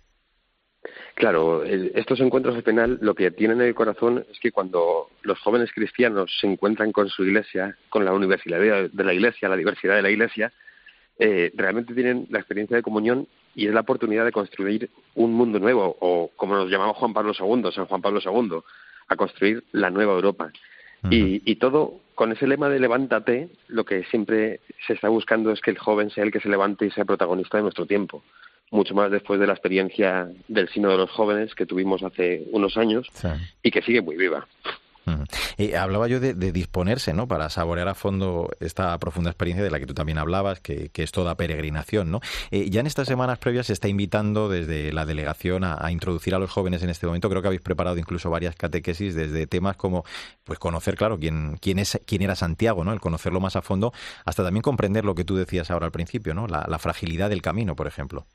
Claro, 1.15 1.65
estos 1.65 2.21
encuentros 2.21 2.57
al 2.57 2.63
final 2.63 2.99
lo 3.01 3.15
que 3.15 3.31
tienen 3.31 3.61
en 3.61 3.69
el 3.69 3.75
corazón 3.75 4.25
es 4.31 4.39
que 4.39 4.53
cuando 4.53 5.09
los 5.23 5.39
jóvenes 5.41 5.73
cristianos 5.73 6.31
se 6.41 6.47
encuentran 6.47 6.93
con 6.93 7.09
su 7.09 7.25
iglesia, 7.25 7.77
con 7.89 8.05
la 8.05 8.13
universidad 8.13 8.61
de 8.61 9.05
la 9.05 9.15
iglesia, 9.15 9.49
la 9.49 9.57
diversidad 9.57 9.97
de 9.97 10.03
la 10.03 10.11
iglesia, 10.11 10.53
eh, 11.19 11.51
realmente 11.55 11.95
tienen 11.95 12.27
la 12.29 12.39
experiencia 12.39 12.77
de 12.77 12.83
comunión 12.83 13.27
y 13.55 13.67
es 13.67 13.73
la 13.73 13.81
oportunidad 13.81 14.27
de 14.27 14.33
construir 14.33 14.91
un 15.15 15.33
mundo 15.33 15.59
nuevo, 15.59 15.97
o 16.01 16.31
como 16.37 16.55
nos 16.55 16.71
llamamos 16.71 16.99
Juan 16.99 17.15
Pablo 17.15 17.33
II, 17.39 17.73
San 17.73 17.87
Juan 17.87 18.03
Pablo 18.03 18.21
II, 18.23 18.59
a 19.09 19.17
construir 19.17 19.65
la 19.73 19.89
nueva 19.89 20.13
Europa. 20.13 20.53
y, 21.11 21.41
y 21.51 21.57
todo 21.57 22.01
con 22.15 22.33
ese 22.33 22.47
lema 22.47 22.69
de 22.69 22.81
levántate, 22.81 23.49
lo 23.69 23.85
que 23.85 24.05
siempre 24.05 24.61
se 24.87 24.95
está 24.95 25.09
buscando 25.09 25.53
es 25.53 25.61
que 25.61 25.71
el 25.71 25.79
joven 25.79 26.11
sea 26.11 26.25
el 26.25 26.33
que 26.33 26.41
se 26.41 26.49
levante 26.49 26.85
y 26.85 26.91
sea 26.91 27.05
protagonista 27.05 27.57
de 27.57 27.63
nuestro 27.63 27.87
tiempo 27.87 28.23
mucho 28.71 28.95
más 28.95 29.11
después 29.11 29.39
de 29.41 29.47
la 29.47 29.53
experiencia 29.53 30.29
del 30.49 30.69
Sino 30.69 30.91
de 30.91 30.97
los 30.97 31.11
Jóvenes 31.11 31.55
que 31.55 31.67
tuvimos 31.67 32.03
hace 32.03 32.45
unos 32.51 32.77
años 32.77 33.09
y 33.63 33.71
que 33.71 33.83
sigue 33.83 34.03
muy 34.03 34.17
viva. 34.17 34.47
hablaba 35.79 36.09
yo 36.09 36.19
de, 36.19 36.35
disponerse 36.35 37.15
¿no? 37.15 37.29
para 37.29 37.49
saborear 37.49 37.89
a 37.89 37.95
fondo 37.95 38.51
esta 38.59 38.99
profunda 38.99 39.31
experiencia 39.31 39.63
de 39.63 39.71
la 39.71 39.79
que 39.79 39.87
tú 39.87 39.95
también 39.95 40.19
hablabas, 40.19 40.61
que, 40.61 40.91
es 40.93 41.13
toda 41.13 41.37
peregrinación. 41.37 42.11
¿no? 42.11 42.21
Eh, 42.51 42.69
ya 42.71 42.81
en 42.81 42.87
estas 42.87 43.07
semanas 43.07 43.39
previas 43.39 43.67
se 43.69 43.73
está 43.73 43.87
invitando 43.87 44.49
desde 44.49 44.93
la 44.93 45.07
delegación 45.07 45.63
a, 45.63 45.91
introducir 45.93 46.35
a 46.35 46.39
los 46.41 46.51
jóvenes 46.51 46.83
en 46.83 46.91
este 46.91 47.07
momento. 47.07 47.31
Creo 47.31 47.41
que 47.41 47.49
habéis 47.49 47.63
preparado 47.63 47.99
incluso 47.99 48.31
varias 48.31 48.57
catequesis 48.57 49.15
desde 49.15 49.47
temas 49.47 49.77
como 49.77 50.05
pues 50.43 50.59
conocer, 50.59 50.97
claro, 50.97 51.19
quién, 51.19 51.57
quién, 51.61 51.79
es, 51.79 52.01
quién 52.05 52.23
era 52.23 52.35
Santiago, 52.35 52.85
¿no? 52.85 52.93
el 52.93 53.01
conocerlo 53.01 53.39
más 53.39 53.55
a 53.55 53.63
fondo, 53.63 53.93
hasta 54.25 54.43
también 54.43 54.63
comprender 54.63 55.05
lo 55.05 55.15
que 55.15 55.25
tú 55.25 55.37
decías 55.37 55.71
ahora 55.71 55.87
al 55.87 55.93
principio, 55.93 56.35
¿no? 56.35 56.49
la 56.49 56.79
fragilidad 56.81 57.31
del 57.31 57.43
camino, 57.43 57.77
por 57.77 57.87
ejemplo. 57.87 58.27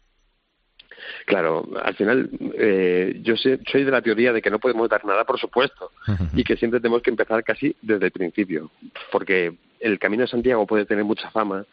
Claro, 1.25 1.67
al 1.81 1.96
final 1.96 2.29
eh, 2.58 3.20
yo 3.22 3.36
soy 3.36 3.84
de 3.84 3.91
la 3.91 4.01
teoría 4.01 4.34
de 4.34 4.41
que 4.41 4.50
no 4.50 4.60
podemos 4.60 4.89
dar 4.89 5.05
nada 5.05 5.24
por 5.24 5.39
supuesto 5.39 5.91
y 6.34 6.43
que 6.43 6.58
siempre 6.58 6.79
tenemos 6.79 7.01
que 7.01 7.10
empezar 7.10 7.43
casi 7.43 7.75
desde 7.81 8.05
el 8.05 8.12
principio, 8.12 8.72
porque 9.12 9.53
el 9.79 10.00
Camino 10.00 10.22
de 10.22 10.27
Santiago 10.27 10.65
puede 10.65 10.86
tener 10.86 11.03
mucha 11.03 11.29
fama, 11.31 11.65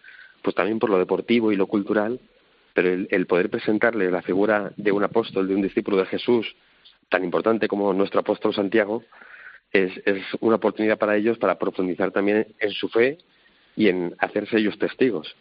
pues 0.43 0.55
también 0.55 0.79
por 0.79 0.91
lo 0.91 0.99
deportivo 0.99 1.53
y 1.53 1.57
lo 1.57 1.67
cultural, 1.67 2.21
pero 2.75 3.07
el, 3.11 3.27
poder 3.27 3.51
presentarle 3.51 4.11
la 4.11 4.23
figura 4.23 4.73
de 4.77 4.93
un 4.93 5.05
apóstol, 5.05 5.49
de 5.49 5.55
un 5.55 5.63
discípulo 5.63 5.97
de 5.99 6.07
Jesús, 6.07 6.55
tan 7.09 7.25
importante 7.25 7.69
como 7.69 7.93
nuestro 7.93 8.21
apóstol 8.21 8.55
Santiago, 8.55 9.03
es, 9.73 9.93
es 10.07 10.23
una 10.41 10.57
oportunidad 10.57 10.99
para 10.99 11.17
ellos 11.17 11.39
para 11.39 11.59
profundizar 11.59 12.11
también 12.11 12.47
en 12.59 12.71
su 12.71 12.89
fe 12.89 13.19
y 13.77 13.89
en 13.89 14.15
hacerse 14.19 14.59
ellos 14.59 14.79
testigos. 14.79 15.37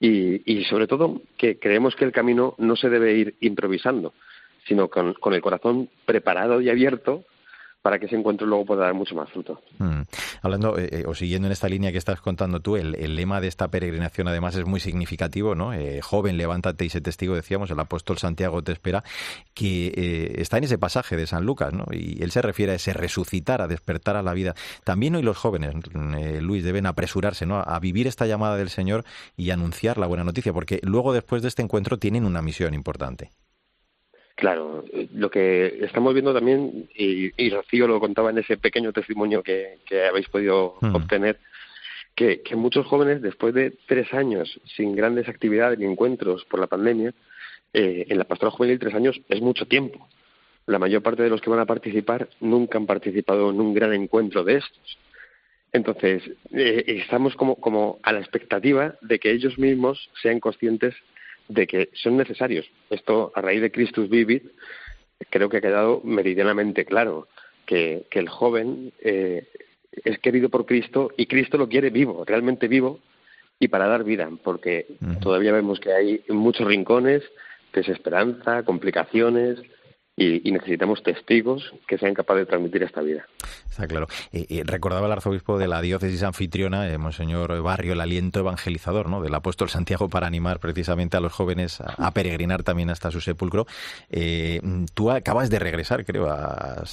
Y, 0.00 0.42
y 0.52 0.64
sobre 0.64 0.86
todo 0.86 1.22
que 1.36 1.58
creemos 1.58 1.96
que 1.96 2.04
el 2.04 2.12
camino 2.12 2.54
no 2.58 2.76
se 2.76 2.88
debe 2.88 3.14
ir 3.14 3.34
improvisando, 3.40 4.12
sino 4.66 4.88
con, 4.88 5.14
con 5.14 5.34
el 5.34 5.40
corazón 5.40 5.88
preparado 6.04 6.60
y 6.60 6.70
abierto 6.70 7.24
para 7.88 7.98
que 7.98 8.04
ese 8.04 8.16
encuentro 8.16 8.46
luego 8.46 8.66
pueda 8.66 8.84
dar 8.84 8.92
mucho 8.92 9.14
más 9.14 9.30
fruto. 9.30 9.62
Mm. 9.78 10.02
Hablando 10.42 10.78
eh, 10.78 10.90
eh, 10.92 11.04
o 11.06 11.14
siguiendo 11.14 11.48
en 11.48 11.52
esta 11.52 11.70
línea 11.70 11.90
que 11.90 11.96
estás 11.96 12.20
contando 12.20 12.60
tú, 12.60 12.76
el, 12.76 12.92
lema 13.16 13.40
de 13.40 13.48
esta 13.48 13.68
peregrinación 13.68 14.28
además 14.28 14.54
es 14.56 14.66
muy 14.66 14.78
significativo, 14.78 15.54
¿no? 15.54 15.72
Eh, 15.72 16.02
joven, 16.02 16.36
levántate 16.36 16.84
y 16.84 16.90
sé 16.90 17.00
testigo, 17.00 17.34
decíamos, 17.34 17.70
el 17.70 17.80
apóstol 17.80 18.18
Santiago 18.18 18.60
te 18.62 18.72
espera, 18.72 19.02
que 19.54 20.34
está 20.36 20.58
en 20.58 20.64
ese 20.64 20.76
pasaje 20.76 21.16
de 21.16 21.26
San 21.26 21.46
Lucas, 21.46 21.72
¿no? 21.72 21.86
Y 21.90 22.22
él 22.22 22.30
se 22.30 22.42
refiere 22.42 22.72
a 22.72 22.74
ese 22.74 22.92
resucitar, 22.92 23.62
a 23.62 23.68
despertar 23.68 24.16
a 24.16 24.22
la 24.22 24.34
vida. 24.34 24.54
También 24.84 25.16
hoy 25.16 25.22
los 25.22 25.38
jóvenes, 25.38 25.74
Luis, 26.42 26.64
deben 26.64 26.84
apresurarse, 26.84 27.46
¿no? 27.46 27.58
A 27.58 27.80
vivir 27.80 28.06
esta 28.06 28.26
llamada 28.26 28.58
del 28.58 28.68
Señor 28.68 29.06
y 29.34 29.48
anunciar 29.48 29.96
la 29.96 30.06
buena 30.06 30.24
noticia, 30.24 30.52
porque 30.52 30.78
luego 30.82 31.14
después 31.14 31.40
de 31.40 31.48
este 31.48 31.62
encuentro 31.62 31.98
tienen 31.98 32.26
una 32.26 32.42
misión 32.42 32.74
importante. 32.74 33.30
Claro, 34.38 34.84
lo 35.14 35.32
que 35.32 35.80
estamos 35.80 36.14
viendo 36.14 36.32
también, 36.32 36.88
y, 36.94 37.50
Rocío 37.50 37.88
lo 37.88 37.98
contaba 37.98 38.30
en 38.30 38.38
ese 38.38 38.56
pequeño 38.56 38.92
testimonio 38.92 39.42
que, 39.42 39.80
habéis 40.08 40.28
podido 40.28 40.76
obtener, 40.80 41.40
que, 42.14 42.40
muchos 42.54 42.86
jóvenes, 42.86 43.20
después 43.20 43.52
de 43.52 43.72
tres 43.88 44.14
años 44.14 44.60
sin 44.76 44.94
grandes 44.94 45.28
actividades 45.28 45.80
ni 45.80 45.86
encuentros 45.86 46.44
por 46.44 46.60
la 46.60 46.68
pandemia, 46.68 47.12
eh, 47.72 48.06
en 48.08 48.16
la 48.16 48.22
pastoral 48.22 48.52
juvenil 48.52 48.78
tres 48.78 48.94
años 48.94 49.20
es 49.28 49.40
mucho 49.40 49.66
tiempo. 49.66 50.06
La 50.66 50.78
mayor 50.78 51.02
parte 51.02 51.24
de 51.24 51.30
los 51.30 51.40
que 51.40 51.50
van 51.50 51.58
a 51.58 51.66
participar 51.66 52.28
nunca 52.38 52.78
han 52.78 52.86
participado 52.86 53.50
en 53.50 53.60
un 53.60 53.74
gran 53.74 53.92
encuentro 53.92 54.44
de 54.44 54.58
estos. 54.58 54.98
Entonces, 55.72 56.22
eh, 56.52 56.84
estamos 56.86 57.34
como, 57.34 57.56
como 57.56 57.98
a 58.04 58.12
la 58.12 58.20
expectativa 58.20 58.94
de 59.00 59.18
que 59.18 59.32
ellos 59.32 59.58
mismos 59.58 60.10
sean 60.22 60.38
conscientes 60.38 60.94
de 61.48 61.66
que 61.66 61.90
son 61.94 62.16
necesarios. 62.16 62.70
Esto, 62.90 63.32
a 63.34 63.40
raíz 63.40 63.60
de 63.60 63.70
Christus 63.70 64.08
Vivit, 64.08 64.44
creo 65.30 65.48
que 65.48 65.58
ha 65.58 65.62
quedado 65.62 66.00
meridianamente 66.04 66.84
claro 66.84 67.28
que, 67.66 68.06
que 68.10 68.18
el 68.18 68.28
joven 68.28 68.92
eh, 69.00 69.48
es 70.04 70.18
querido 70.18 70.48
por 70.48 70.66
Cristo 70.66 71.10
y 71.16 71.26
Cristo 71.26 71.58
lo 71.58 71.68
quiere 71.68 71.90
vivo, 71.90 72.24
realmente 72.24 72.68
vivo, 72.68 73.00
y 73.60 73.68
para 73.68 73.88
dar 73.88 74.04
vida, 74.04 74.30
porque 74.44 74.86
todavía 75.20 75.52
vemos 75.52 75.80
que 75.80 75.92
hay 75.92 76.22
muchos 76.28 76.66
rincones, 76.66 77.24
desesperanza, 77.72 78.62
complicaciones, 78.62 79.58
y, 80.18 80.50
necesitamos 80.50 81.02
testigos 81.02 81.72
que 81.86 81.98
sean 81.98 82.14
capaces 82.14 82.42
de 82.42 82.46
transmitir 82.46 82.82
esta 82.82 83.00
vida. 83.00 83.26
Está 83.70 83.86
claro. 83.86 84.06
recordaba 84.64 85.06
el 85.06 85.12
arzobispo 85.12 85.58
de 85.58 85.68
la 85.68 85.80
diócesis 85.80 86.22
anfitriona, 86.22 86.90
eh, 86.90 86.98
Monseñor 86.98 87.62
Barrio, 87.62 87.92
el 87.92 88.00
aliento 88.00 88.40
evangelizador 88.40 89.08
¿no? 89.08 89.22
del 89.22 89.34
apóstol 89.34 89.68
Santiago 89.68 90.08
para 90.08 90.26
animar 90.26 90.58
precisamente 90.58 91.16
a 91.16 91.20
los 91.20 91.32
jóvenes 91.32 91.80
a, 91.80 92.10
peregrinar 92.12 92.62
también 92.62 92.90
hasta 92.90 93.10
su 93.10 93.20
sepulcro. 93.20 93.66
Eh, 94.10 94.60
tú 94.94 95.10
acabas 95.10 95.50
de 95.50 95.58
regresar, 95.58 96.04
creo, 96.04 96.28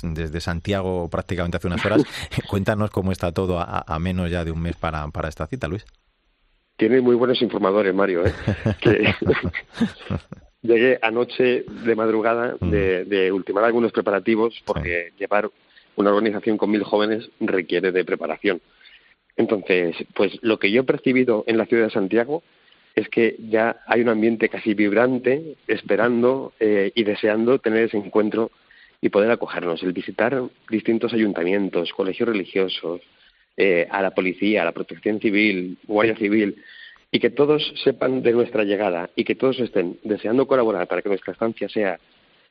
desde 0.03 0.39
Santiago 0.39 1.10
prácticamente 1.10 1.58
hace 1.58 1.67
unas 1.67 1.84
horas. 1.86 2.03
Cuéntanos 2.50 2.91
cómo 2.91 3.12
está 3.12 3.32
todo 3.32 3.60
a, 3.60 4.00
menos 4.00 4.29
ya 4.29 4.46
de 4.46 4.51
un 4.51 4.62
mes 4.62 4.75
para, 4.75 5.08
para 5.08 5.29
esta 5.29 5.48
cita, 5.48 5.67
Luis. 5.67 5.86
Tienes 6.77 7.01
muy 7.01 7.15
buenos 7.15 7.41
informadores, 7.41 7.96
Mario. 7.96 8.25
¿eh? 8.25 8.34
llegué 10.65 11.00
anoche 11.01 11.63
de 11.67 11.95
madrugada 11.95 12.57
mm. 12.60 12.69
de, 12.69 13.31
ultimar 13.31 13.63
algunos 13.63 13.91
preparativos 13.91 14.62
porque 14.65 15.12
llevar 15.17 15.50
una 15.95 16.12
organización 16.12 16.57
con 16.57 16.72
mil 16.72 16.84
jóvenes 16.84 17.29
requiere 17.39 17.91
de 17.91 18.05
preparación. 18.05 18.62
Entonces, 19.38 19.95
pues 20.13 20.38
lo 20.41 20.60
que 20.60 20.72
yo 20.72 20.81
he 20.81 20.86
percibido 20.86 21.43
en 21.48 21.57
la 21.57 21.65
ciudad 21.65 21.86
de 21.86 21.91
Santiago 21.91 22.43
es 22.95 23.10
que 23.10 23.36
ya 23.50 23.81
hay 23.88 24.01
un 24.01 24.10
ambiente 24.10 24.48
casi 24.48 24.74
vibrante, 24.74 25.55
esperando 25.67 26.53
eh, 26.60 26.91
y 26.95 27.03
deseando 27.03 27.60
tener 27.60 27.84
ese 27.84 27.98
encuentro 27.98 28.51
y 29.01 29.10
poder 29.10 29.31
acogernos, 29.31 29.84
el 29.84 29.91
visitar 29.91 30.41
distintos 30.69 31.13
ayuntamientos, 31.13 31.91
colegios 31.91 32.29
religiosos, 32.29 33.01
eh, 33.57 33.88
a 33.89 34.01
la 34.01 34.12
policía, 34.12 34.62
a 34.62 34.65
la 34.65 34.72
protección 34.72 35.19
civil, 35.19 35.77
guardia 35.88 36.15
civil, 36.15 36.55
y 37.15 37.19
que 37.22 37.29
todos 37.29 37.63
sepan 37.81 38.22
de 38.22 38.34
nuestra 38.34 38.65
llegada 38.65 39.10
y 39.15 39.24
que 39.24 39.36
todos 39.36 39.57
estén 39.62 39.98
deseando 40.03 40.48
colaborar 40.48 40.86
para 40.86 41.01
que 41.01 41.07
nuestra 41.07 41.31
estancia 41.31 41.69
sea 41.69 41.98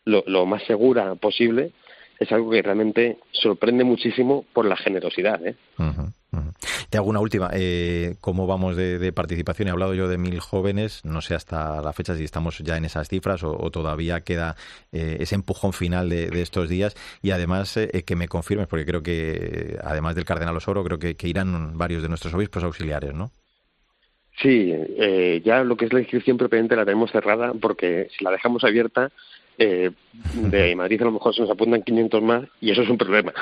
lo, 0.07 0.47
más 0.47 0.63
segura 0.65 1.15
posible, 1.17 1.73
es 2.19 2.33
algo 2.33 2.51
que 2.51 2.63
realmente 2.63 3.19
sorprende 3.31 3.85
muchísimo 3.85 4.47
por 4.55 4.65
la 4.65 4.75
generosidad. 4.79 5.47
¿eh? 5.47 5.55
Te 6.89 6.97
hago 6.97 7.11
una 7.11 7.21
última. 7.21 7.51
Eh, 7.53 8.17
¿Cómo 8.23 8.47
vamos 8.47 8.75
de, 8.75 9.13
participación? 9.13 9.69
He 9.69 9.71
hablado 9.71 9.93
yo 9.93 10.09
de 10.09 10.17
mil 10.17 10.41
jóvenes. 10.41 11.05
No 11.05 11.21
sé 11.21 11.35
hasta 11.35 11.83
la 11.83 11.93
fecha 11.93 12.17
si 12.17 12.25
estamos 12.25 12.59
ya 12.61 12.79
en 12.79 12.87
esas 12.87 13.07
cifras 13.11 13.43
o, 13.45 13.71
todavía 13.71 14.23
queda 14.23 14.57
eh, 14.93 15.19
ese 15.21 15.35
empujón 15.35 15.75
final 15.75 16.09
de, 16.09 16.41
estos 16.41 16.71
días. 16.71 16.97
Y 17.21 17.33
además 17.33 17.77
eh, 17.77 18.03
que 18.07 18.17
me 18.17 18.29
confirmes, 18.29 18.67
porque 18.67 18.87
creo 18.87 19.03
que 19.03 19.77
además 19.85 20.15
del 20.15 20.25
cardenal 20.25 20.57
Osoro, 20.57 20.83
creo 20.85 20.99
que, 20.99 21.17
que 21.17 21.29
irán 21.29 21.77
varios 21.77 22.01
de 22.01 22.09
nuestros 22.09 22.33
obispos 22.33 22.65
auxiliares, 22.65 23.13
¿no? 23.13 23.31
Sí, 24.41 24.73
eh, 24.73 25.41
ya 25.45 25.63
lo 25.63 25.77
que 25.77 25.85
es 25.85 25.93
la 25.93 26.01
inscripción 26.01 26.37
propiamente 26.37 26.77
la 26.77 26.85
tenemos 26.85 27.11
cerrada 27.11 27.53
porque 27.61 28.09
si 28.17 28.25
la 28.25 28.33
dejamos 28.33 28.65
abierta, 28.65 29.11
eh, 29.59 29.91
de 30.35 30.75
Madrid 30.77 31.01
a 31.03 31.05
lo 31.05 31.13
mejor 31.13 31.35
se 31.35 31.43
nos 31.43 31.51
apuntan 31.51 31.83
500 31.83 32.23
más 32.23 32.45
y 32.61 32.71
eso 32.71 32.83
es 32.83 32.89
un 32.89 32.99
problema. 32.99 33.33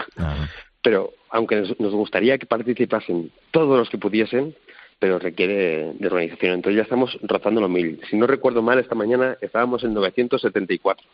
Pero 0.82 1.12
aunque 1.30 1.56
nos, 1.78 1.92
gustaría 1.92 2.38
que 2.38 2.46
participasen 2.46 3.30
todos 3.50 3.78
los 3.78 3.88
que 3.88 3.99
pudiesen, 3.99 4.54
pero 4.99 5.18
requiere 5.18 5.92
de 5.94 6.06
organización. 6.06 6.54
Entonces 6.54 6.76
ya 6.76 6.82
estamos 6.82 7.18
rozando 7.22 7.61
los 7.61 7.70
mil. 7.70 8.00
Si 8.11 8.16
no 8.16 8.26
recuerdo 8.26 8.62
mal, 8.62 8.78
esta 8.78 8.94
mañana 8.94 9.37
estábamos 9.40 9.82
en 9.84 9.94
974. 9.94 11.06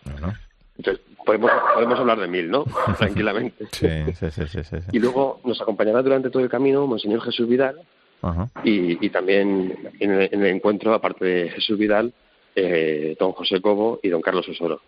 Entonces 0.76 1.04
podemos, 1.25 1.50
podemos 1.75 1.99
hablar 1.99 2.18
de 2.18 2.28
mil, 2.28 2.50
¿no? 2.50 2.64
Tranquilamente. 2.99 3.66
Sí, 3.73 3.88
sí, 4.14 4.47
sí, 4.47 4.64
sí, 4.64 4.76
Y 4.92 4.99
luego 4.99 5.40
nos 5.44 5.61
acompañará 5.61 6.02
durante 6.02 6.30
todo 6.30 6.42
el 6.42 6.49
camino 6.49 6.87
Monseñor 6.87 7.20
Jesús 7.23 7.49
Vidal, 7.49 7.80
y, 8.64 9.08
también 9.10 9.76
en 10.00 10.10
el, 10.10 10.46
encuentro, 10.46 10.94
aparte 10.94 11.25
de 11.25 11.50
Jesús 11.50 11.78
Vidal, 11.78 12.12
eh, 12.54 13.16
don 13.18 13.32
José 13.32 13.60
Cobo 13.60 14.00
y 14.02 14.08
don 14.08 14.20
Carlos 14.20 14.48
Osoro. 14.48 14.80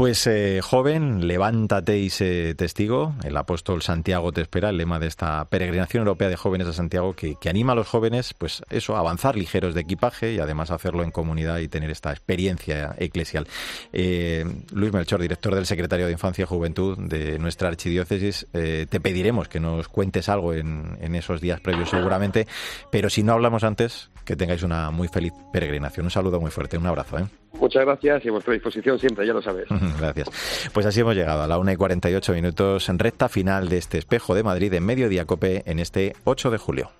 Pues 0.00 0.26
eh, 0.26 0.60
joven, 0.62 1.28
levántate 1.28 1.98
y 1.98 2.08
sé 2.08 2.54
testigo. 2.54 3.12
El 3.22 3.36
apóstol 3.36 3.82
Santiago 3.82 4.32
te 4.32 4.40
espera, 4.40 4.70
el 4.70 4.78
lema 4.78 4.98
de 4.98 5.06
esta 5.06 5.44
peregrinación 5.44 6.00
europea 6.00 6.30
de 6.30 6.36
jóvenes 6.36 6.68
a 6.68 6.72
Santiago 6.72 7.12
que, 7.12 7.36
anima 7.50 7.72
a 7.72 7.76
los 7.76 7.86
jóvenes, 7.86 8.32
pues 8.32 8.62
eso, 8.70 8.96
a 8.96 9.00
avanzar 9.00 9.36
ligeros 9.36 9.74
de 9.74 9.82
equipaje 9.82 10.32
y 10.32 10.38
además 10.38 10.70
hacerlo 10.70 11.02
en 11.02 11.10
comunidad 11.10 11.58
y 11.58 11.68
tener 11.68 11.90
esta 11.90 12.12
experiencia 12.12 12.94
eclesial. 12.96 13.46
Eh, 13.92 14.46
Luis 14.72 14.90
Melchor, 14.90 15.20
director 15.20 15.54
del 15.54 15.66
Secretario 15.66 16.06
de 16.06 16.12
Infancia 16.12 16.44
y 16.44 16.46
Juventud 16.46 16.96
de 16.96 17.38
nuestra 17.38 17.68
archidiócesis, 17.68 18.46
eh, 18.54 18.86
te 18.88 19.00
pediremos 19.00 19.48
que 19.48 19.60
nos 19.60 19.88
cuentes 19.88 20.30
algo 20.30 20.54
en, 20.54 21.14
esos 21.14 21.42
días 21.42 21.60
previos 21.60 21.90
seguramente, 21.90 22.46
pero 22.90 23.10
si 23.10 23.22
no 23.22 23.34
hablamos 23.34 23.64
antes, 23.64 24.08
que 24.24 24.34
tengáis 24.34 24.62
una 24.62 24.90
muy 24.90 25.08
feliz 25.08 25.34
peregrinación. 25.52 26.06
Un 26.06 26.10
saludo 26.10 26.40
muy 26.40 26.50
fuerte, 26.50 26.78
un 26.78 26.86
abrazo. 26.86 27.18
¿eh? 27.18 27.26
Muchas 27.60 27.84
gracias 27.84 28.24
y 28.24 28.28
a 28.28 28.32
vuestra 28.32 28.54
disposición 28.54 28.98
siempre, 28.98 29.26
ya 29.26 29.32
lo 29.32 29.42
sabes. 29.42 29.66
gracias. 30.00 30.70
Pues 30.72 30.86
así 30.86 31.00
hemos 31.00 31.14
llegado 31.14 31.42
a 31.42 31.46
la 31.46 31.58
una 31.58 31.72
y 31.72 31.76
48 31.76 32.32
minutos 32.32 32.88
en 32.88 32.98
recta 32.98 33.28
final 33.28 33.68
de 33.68 33.78
este 33.78 33.98
espejo 33.98 34.34
de 34.34 34.42
Madrid 34.42 34.72
en 34.72 34.84
Mediodía 34.84 35.26
Cope 35.26 35.62
en 35.66 35.78
este 35.78 36.14
8 36.24 36.50
de 36.50 36.58
julio. 36.58 36.90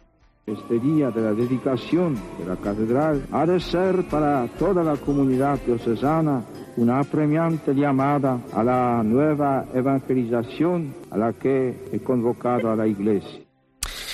Este 0.47 0.81
día 0.81 1.11
de 1.11 1.21
la 1.21 1.33
dedicación 1.33 2.17
de 2.39 2.47
la 2.47 2.57
catedral 2.57 3.25
ha 3.31 3.47
de 3.47 3.61
ser 3.61 4.09
para 4.09 4.49
toda 4.59 4.83
la 4.83 4.97
comunidad 4.97 5.59
diocesana 5.65 6.43
una 6.77 7.01
apremiante 7.01 7.75
llamada 7.75 8.41
a 8.53 8.65
la 8.65 9.03
nueva 9.05 9.67
evangelización 9.75 10.95
a 11.11 11.19
la 11.19 11.33
que 11.35 11.77
he 11.93 12.01
convocado 12.01 12.71
a 12.71 12.77
la 12.77 12.87
Iglesia. 12.87 13.50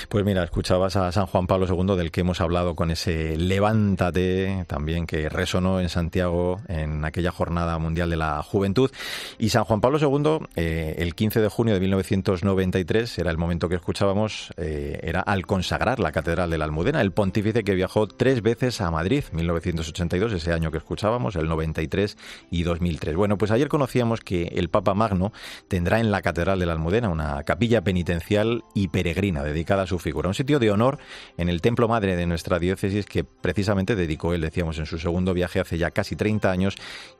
Pues 0.08 0.24
mira, 0.24 0.44
escuchabas 0.44 0.94
a 0.96 1.10
San 1.10 1.26
Juan 1.26 1.46
Pablo 1.48 1.66
II 1.68 1.96
del 1.96 2.12
que 2.12 2.20
hemos 2.20 2.40
hablado 2.40 2.76
con 2.76 2.92
ese 2.92 3.36
levántate 3.36 4.64
también 4.68 5.06
que 5.06 5.28
resonó 5.28 5.80
en 5.80 5.88
Santiago 5.88 6.60
en 6.68 7.04
aquella 7.04 7.32
jornada 7.32 7.76
mundial 7.78 8.10
de 8.10 8.16
la 8.16 8.42
juventud. 8.42 8.90
Y 9.38 9.48
San 9.48 9.64
Juan 9.64 9.80
Pablo 9.80 9.98
II, 9.98 10.46
eh, 10.54 10.94
el 10.98 11.14
15 11.14 11.40
de 11.40 11.48
junio 11.48 11.74
de 11.74 11.80
1993, 11.80 13.18
era 13.18 13.30
el 13.30 13.38
momento 13.38 13.68
que 13.68 13.74
escuchábamos, 13.74 14.52
eh, 14.56 15.00
era 15.02 15.20
al 15.20 15.44
consagrar 15.44 15.98
la 15.98 16.12
Catedral 16.12 16.50
de 16.50 16.58
la 16.58 16.66
Almudena, 16.66 17.00
el 17.00 17.10
pontífice 17.10 17.64
que 17.64 17.74
viajó 17.74 18.06
tres 18.06 18.42
veces 18.42 18.80
a 18.80 18.90
Madrid, 18.90 19.24
1982, 19.32 20.32
ese 20.32 20.52
año 20.52 20.70
que 20.70 20.78
escuchábamos, 20.78 21.34
el 21.34 21.48
93 21.48 22.16
y 22.50 22.62
2003. 22.62 23.16
Bueno, 23.16 23.38
pues 23.38 23.50
ayer 23.50 23.68
conocíamos 23.68 24.20
que 24.20 24.44
el 24.54 24.70
Papa 24.70 24.94
Magno 24.94 25.32
tendrá 25.66 25.98
en 25.98 26.12
la 26.12 26.22
Catedral 26.22 26.60
de 26.60 26.66
la 26.66 26.74
Almudena 26.74 27.08
una 27.08 27.42
capilla 27.42 27.82
penitencial 27.82 28.62
y 28.74 28.88
peregrina 28.88 29.42
dedicada 29.42 29.82
a 29.82 29.86
su 29.86 29.95
figura, 29.98 30.28
un 30.28 30.34
sitio 30.34 30.58
de 30.58 30.70
honor 30.70 30.98
en 31.36 31.48
el 31.48 31.60
templo 31.60 31.88
madre 31.88 32.16
de 32.16 32.26
nuestra 32.26 32.58
diócesis 32.58 33.06
que 33.06 33.24
precisamente 33.24 33.96
dedicó 33.96 34.34
él, 34.34 34.40
decíamos, 34.40 34.78
en 34.78 34.86
su 34.86 34.98
segundo 34.98 35.34
viaje 35.34 35.60
hace 35.60 35.78
ya 35.78 35.90
casi 35.90 36.16
30 36.16 36.50
años 36.50 36.76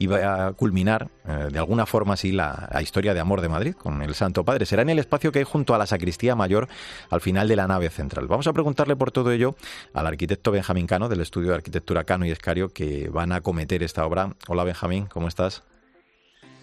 va 0.06 0.46
a 0.46 0.52
culminar 0.52 1.08
eh, 1.26 1.48
de 1.50 1.58
alguna 1.58 1.86
forma 1.86 2.14
así 2.14 2.32
la, 2.32 2.68
historia 2.80 3.14
de 3.14 3.20
amor 3.20 3.40
de 3.40 3.48
Madrid 3.48 3.74
con 3.74 4.02
el 4.02 4.14
Santo 4.14 4.44
Padre. 4.44 4.66
Será 4.66 4.82
en 4.82 4.90
el 4.90 4.98
espacio 4.98 5.32
que 5.32 5.40
hay 5.40 5.44
junto 5.44 5.74
a 5.74 5.78
la 5.78 5.86
sacristía 5.86 6.36
mayor 6.36 6.68
al 7.10 7.20
final 7.20 7.48
de 7.48 7.56
la 7.56 7.66
nave 7.66 7.90
central. 7.90 8.26
Vamos 8.28 8.46
a 8.46 8.52
preguntarle 8.52 8.96
por 8.96 9.10
todo 9.10 9.32
ello 9.32 9.56
al 9.92 10.06
arquitecto 10.06 10.52
Benjamín 10.52 10.86
Cano 10.86 11.08
del 11.08 11.20
estudio 11.20 11.50
de 11.50 11.56
arquitectura 11.56 12.04
Cano 12.04 12.26
y 12.26 12.30
Escario 12.30 12.72
que 12.72 13.08
van 13.08 13.32
a 13.32 13.36
acometer 13.36 13.82
esta 13.82 14.06
obra. 14.06 14.34
Hola 14.48 14.64
Benjamín, 14.64 15.06
¿cómo 15.06 15.28
estás? 15.28 15.64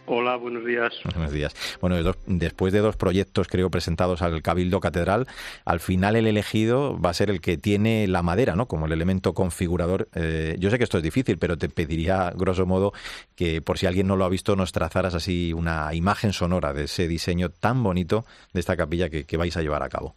Hola, 0.06 0.36
buenos 0.36 0.66
días. 0.66 0.94
Buenos 1.16 1.32
días. 1.32 1.78
Bueno, 1.80 1.96
después 2.26 2.74
de 2.74 2.80
dos 2.80 2.98
proyectos, 2.98 3.48
creo, 3.48 3.70
presentados 3.70 4.22
al 4.22 4.42
Cabildo 4.42 4.82
Catedral, 4.82 5.28
al 5.66 5.80
final 5.80 6.16
el 6.16 6.28
elegido 6.28 7.00
va 7.00 7.12
a 7.12 7.14
ser 7.14 7.30
el 7.30 7.40
que 7.40 7.58
tiene 7.58 8.08
la 8.08 8.22
madera, 8.22 8.56
¿no? 8.56 8.68
Como 8.68 8.86
el 8.86 8.92
elemento 8.92 9.34
configurador. 9.34 10.10
Eh, 10.14 10.58
yo 10.60 10.70
sé 10.70 10.78
que 10.78 10.84
esto 10.84 10.98
es 10.98 11.04
difícil, 11.04 11.38
pero 11.38 11.58
te 11.58 11.70
pediría, 11.70 12.32
grosso 12.36 12.66
modo, 12.66 12.92
que 13.36 13.62
por 13.62 13.78
si 13.78 13.86
alguien 13.86 14.08
no 14.08 14.18
lo 14.18 14.26
ha 14.26 14.30
visto, 14.30 14.56
nos 14.58 14.74
trazaras 14.74 15.16
así 15.16 15.54
una 15.54 15.94
imagen 15.94 16.34
sonora 16.34 16.74
de 16.74 16.86
ese 16.86 17.08
diseño 17.08 17.50
tan 17.50 17.82
bonito 17.82 18.26
de 18.54 18.60
esta 18.60 18.76
capilla 18.76 19.10
que, 19.10 19.38
vais 19.38 19.56
a 19.58 19.62
llevar 19.62 19.84
a 19.84 19.90
cabo. 19.90 20.16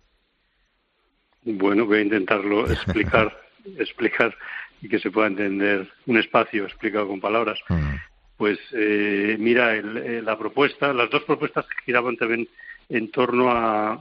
Bueno, 1.42 1.86
voy 1.86 1.98
a 1.98 2.02
intentarlo 2.02 2.66
explicar, 2.70 3.32
explicar 3.78 4.36
y 4.82 4.88
que 4.88 4.98
se 4.98 5.10
pueda 5.10 5.28
entender 5.28 5.88
un 6.06 6.18
espacio 6.18 6.64
explicado 6.64 7.08
con 7.08 7.20
palabras. 7.20 7.58
Mm 7.68 7.96
pues 8.36 8.58
eh, 8.72 9.36
mira, 9.38 9.74
eh, 9.74 10.20
la 10.22 10.38
propuesta, 10.38 10.92
las 10.92 11.10
dos 11.10 11.22
propuestas 11.24 11.66
giraban 11.84 12.16
también 12.16 12.48
en 12.88 13.10
torno 13.10 13.50
a, 13.50 13.98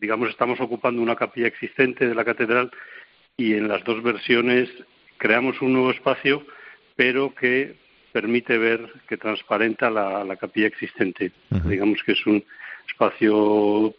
digamos, 0.00 0.30
estamos 0.30 0.60
ocupando 0.60 1.00
una 1.00 1.14
capilla 1.14 1.46
existente 1.46 2.06
de 2.06 2.14
la 2.14 2.24
catedral 2.24 2.70
y 3.36 3.54
en 3.54 3.68
las 3.68 3.84
dos 3.84 4.02
versiones 4.02 4.68
creamos 5.18 5.60
un 5.62 5.72
nuevo 5.72 5.90
espacio, 5.90 6.44
pero 6.96 7.34
que 7.34 7.76
permite 8.12 8.58
ver, 8.58 8.92
que 9.08 9.16
transparenta 9.16 9.90
la, 9.90 10.36
capilla 10.36 10.66
existente. 10.66 11.32
Digamos 11.50 12.02
que 12.02 12.12
es 12.12 12.26
un 12.26 12.42
espacio 12.88 13.94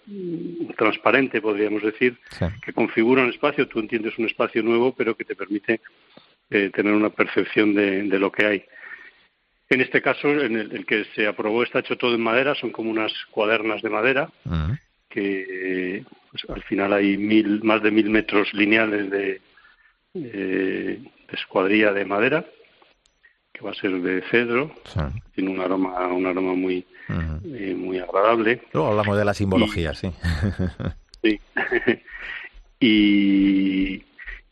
transparente, 0.76 1.40
podríamos 1.40 1.84
decir, 1.84 2.18
que 2.64 2.74
configura 2.74 3.24
un 3.24 3.30
espacio, 3.30 3.68
tú 3.68 3.80
entiendes 3.80 4.18
un 4.18 4.26
espacio 4.26 4.64
nuevo, 4.64 4.94
pero 4.96 5.16
que 5.16 5.24
te 5.24 5.36
permite 5.36 5.82
eh, 6.50 6.72
tener 6.74 6.94
una 6.94 7.12
percepción 7.12 7.76
de 7.76 8.20
lo 8.20 8.32
que 8.32 8.46
hay. 8.46 8.66
En 9.70 9.82
este 9.82 10.02
caso, 10.02 10.30
en 10.30 10.56
el, 10.56 10.86
que 10.86 11.06
se 11.14 11.28
aprobó 11.28 11.64
está 11.64 11.80
hecho 11.80 11.98
todo 11.98 12.16
en 12.16 12.22
madera, 12.22 12.56
son 12.56 12.72
como 12.72 12.90
unas 12.90 13.12
cuadernas 13.32 13.82
de 13.82 13.90
madera, 13.90 14.30
que 15.10 16.04
pues, 16.32 16.44
al 16.50 16.64
final 16.64 16.94
hay 16.94 17.18
mil, 17.18 17.64
más 17.64 17.82
de 17.82 17.92
mil 17.92 18.10
metros 18.10 18.54
lineales 18.54 19.10
de, 19.10 19.42
escuadrilla 21.30 21.92
de 21.92 22.06
madera, 22.06 22.46
que 23.52 23.62
va 23.62 23.72
a 23.72 23.76
ser 23.76 23.92
de 24.02 24.22
cedro, 24.30 24.72
tiene 25.36 25.50
un 25.50 25.60
aroma, 25.60 26.08
un 26.08 26.26
aroma 26.26 26.54
muy, 26.54 26.86
eh, 27.10 27.76
muy 27.76 28.00
agradable. 28.00 28.62
Luego 28.72 28.90
hablamos 28.90 29.18
de 29.18 29.26
la 29.26 29.34
simbología, 29.34 29.94
sí. 29.94 30.12
sí. 31.24 31.40
y, 32.80 34.04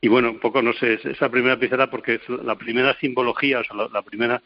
y 0.05 0.07
bueno, 0.07 0.29
un 0.29 0.39
poco, 0.39 0.61
no 0.61 0.71
sé, 0.73 0.99
esa 1.03 1.29
primera 1.29 1.57
pieza 1.57 1.89
porque 1.89 2.13
es 2.15 2.29
la 2.29 2.53
primera 2.53 2.95
simbología, 2.99 3.61
o 3.61 3.63
sea, 3.63 3.89
la, 3.91 4.03
primera 4.03 4.39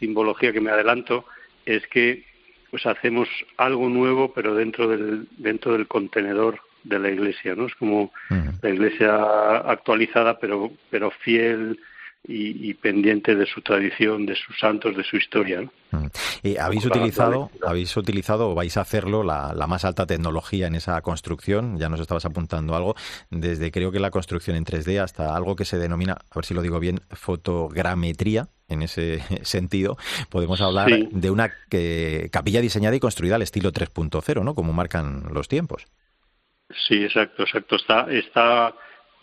simbología 0.00 0.52
que 0.52 0.60
me 0.60 0.72
adelanto 0.72 1.24
es 1.64 1.86
que 1.86 2.24
pues 2.72 2.84
hacemos 2.84 3.28
algo 3.56 3.88
nuevo, 3.88 4.32
pero 4.34 4.56
dentro 4.56 4.88
del, 4.88 5.28
dentro 5.36 5.74
del 5.74 5.86
contenedor 5.86 6.58
de 6.82 6.98
la 6.98 7.10
iglesia, 7.10 7.54
¿no? 7.54 7.66
Es 7.66 7.76
como 7.76 8.12
la 8.60 8.68
iglesia 8.68 9.58
actualizada, 9.58 10.40
pero, 10.40 10.72
pero 10.90 11.12
fiel 11.12 11.78
y, 12.26 12.72
pendiente 12.74 13.34
de 13.34 13.44
su 13.46 13.60
tradición, 13.60 14.24
de 14.24 14.34
sus 14.34 14.58
santos, 14.58 14.96
de 14.96 15.04
su 15.04 15.16
historia. 15.16 15.62
Mm. 15.90 16.06
¿Habéis 16.58 16.86
utilizado, 16.86 17.50
habéis 17.62 17.94
utilizado 17.96 18.50
o 18.50 18.54
vais 18.54 18.76
a 18.76 18.80
hacerlo 18.80 19.22
la, 19.22 19.52
más 19.68 19.84
alta 19.84 20.06
tecnología 20.06 20.66
en 20.66 20.74
esa 20.74 21.00
construcción? 21.02 21.78
Ya 21.78 21.88
nos 21.88 22.00
estabas 22.00 22.24
apuntando 22.24 22.74
algo, 22.74 22.94
desde 23.30 23.70
creo 23.70 23.92
que 23.92 24.00
la 24.00 24.10
construcción 24.10 24.56
en 24.56 24.64
3D 24.64 25.02
hasta 25.02 25.36
algo 25.36 25.54
que 25.54 25.66
se 25.66 25.78
denomina, 25.78 26.14
a 26.14 26.34
ver 26.34 26.44
si 26.44 26.54
lo 26.54 26.62
digo 26.62 26.80
bien, 26.80 27.00
fotogrametría. 27.10 28.48
En 28.66 28.80
ese 28.80 29.20
sentido, 29.42 29.98
podemos 30.30 30.62
hablar 30.62 30.88
de 30.88 31.30
una 31.30 31.52
capilla 32.30 32.62
diseñada 32.62 32.96
y 32.96 33.00
construida 33.00 33.34
al 33.34 33.42
estilo 33.42 33.72
3.0, 33.72 34.42
¿no? 34.42 34.54
Como 34.54 34.72
marcan 34.72 35.24
los 35.34 35.48
tiempos. 35.48 35.86
Sí, 36.88 37.04
exacto, 37.04 37.42
exacto. 37.42 37.76
Está, 37.76 38.10
está 38.10 38.74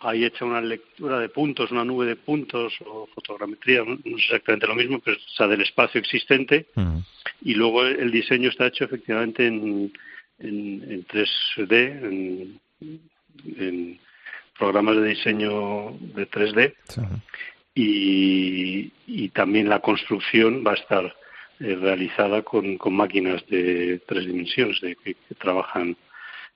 hay 0.02 0.26
hecha 0.26 0.46
una 0.46 0.62
lectura 0.62 1.20
de 1.20 1.30
puntos, 1.30 1.72
una 1.72 1.86
nube 1.86 2.06
de 2.06 2.16
puntos 2.16 2.74
o 2.86 3.08
fotogrametría, 3.14 3.84
no, 3.86 3.94
es 3.94 4.24
exactamente 4.26 4.68
lo 4.68 4.76
mismo, 4.76 5.00
pero 5.00 5.18
o 5.18 5.36
sea, 5.36 5.48
del 5.48 5.62
espacio 5.62 6.00
existente. 6.00 6.68
Y 7.42 7.54
luego 7.54 7.86
el 7.86 8.12
diseño 8.12 8.50
está 8.50 8.68
hecho 8.68 8.86
efectivamente 8.86 9.46
en, 9.46 9.92
en, 10.40 11.06
3D, 11.08 12.60
en, 13.58 14.00
programas 14.58 14.96
de 14.98 15.08
diseño 15.08 15.98
de 16.00 16.30
3D. 16.30 16.76
y, 17.76 18.92
y, 19.08 19.30
también 19.30 19.70
la 19.70 19.80
construcción 19.80 20.64
va 20.66 20.72
a 20.72 20.76
estar 20.76 21.16
eh, 21.60 21.78
realizada 21.80 22.42
con, 22.42 22.78
con, 22.78 22.94
máquinas 22.94 23.46
de 23.48 24.02
tres 24.08 24.26
dimensiones 24.26 24.82
de, 24.82 24.96
que 24.96 25.16
trabajan 25.38 25.96